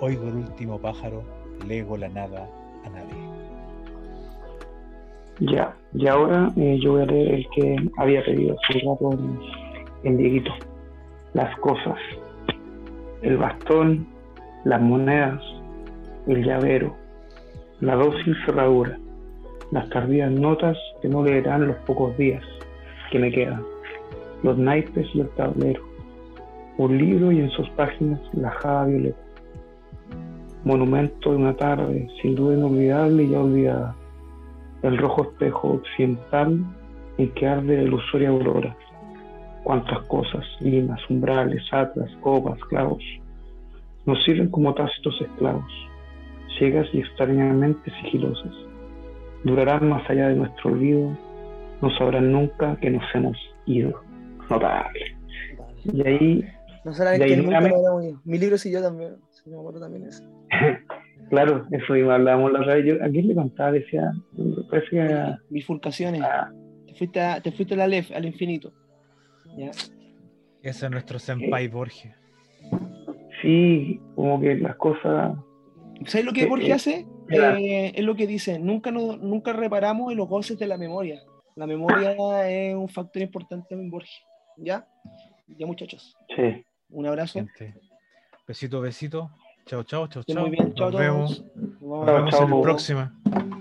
[0.00, 1.24] Oigo el último pájaro,
[1.66, 2.48] lego la nada
[2.84, 3.38] a nadie.
[5.40, 9.40] Ya, y ahora eh, yo voy a leer el que había pedido hace rato en,
[10.04, 10.52] en Dieguito.
[11.32, 11.96] Las cosas.
[13.22, 14.06] El bastón,
[14.68, 15.40] las monedas,
[16.26, 16.94] el llavero,
[17.80, 18.98] la dócil cerradura,
[19.70, 22.44] las tardías notas que no leerán los pocos días
[23.10, 23.62] que me quedan,
[24.42, 25.82] los naipes y el tablero,
[26.76, 29.18] un libro y en sus páginas la jada violeta.
[30.64, 33.96] Monumento de una tarde, sin duda inolvidable y ya olvidada
[34.82, 36.62] el rojo espejo occidental
[37.16, 38.76] en que arde la ilusoria aurora.
[39.64, 43.02] Cuántas cosas, limas, umbrales, atlas, copas, clavos,
[44.08, 45.70] nos sirven como tácitos esclavos,
[46.58, 48.52] ciegas y extrañamente sigilosas.
[49.44, 51.16] Durarán más allá de nuestro olvido,
[51.82, 53.36] no sabrán nunca que nos hemos
[53.66, 54.00] ido.
[54.50, 55.16] Notable.
[55.92, 56.44] Y ahí,
[56.84, 58.20] No sabrán que nunca nuevamente- me unido.
[58.24, 59.16] Mi libro sí yo también.
[59.30, 60.24] Sí, me acuerdo también eso.
[61.30, 62.86] claro, eso mismo hablábamos la otra vez.
[62.86, 63.72] Yo, ¿A quién le contaba?
[63.72, 64.10] Decía,
[64.70, 66.22] parece que a- Bifurcaciones.
[66.22, 66.50] a-
[66.86, 68.72] Te fuiste, a, te fuiste a la LEF, al infinito.
[69.56, 69.70] ¿Ya?
[70.62, 72.12] Ese es nuestro senpai Borges.
[73.42, 75.36] Sí, como que las cosas
[76.06, 77.06] ¿Sabes lo que Eh, Borges eh, hace?
[77.30, 81.20] Eh, es lo que dice, nunca, no- nunca reparamos en los goces de la memoria.
[81.56, 82.12] La memoria
[82.48, 84.10] es un factor importante en Borges.
[84.58, 84.86] ¿Ya?
[85.48, 86.64] Ya muchachos, Sí.
[86.90, 87.40] un abrazo.
[87.40, 87.74] Gente.
[88.46, 89.30] Besito, besito.
[89.66, 90.46] Chao, chao, chao, Estén chao.
[90.46, 91.36] muy bien, chao Nos vemos.
[91.38, 91.56] todos.
[91.56, 92.06] Nos vemos.
[92.06, 93.57] Nos vemos en la próxima.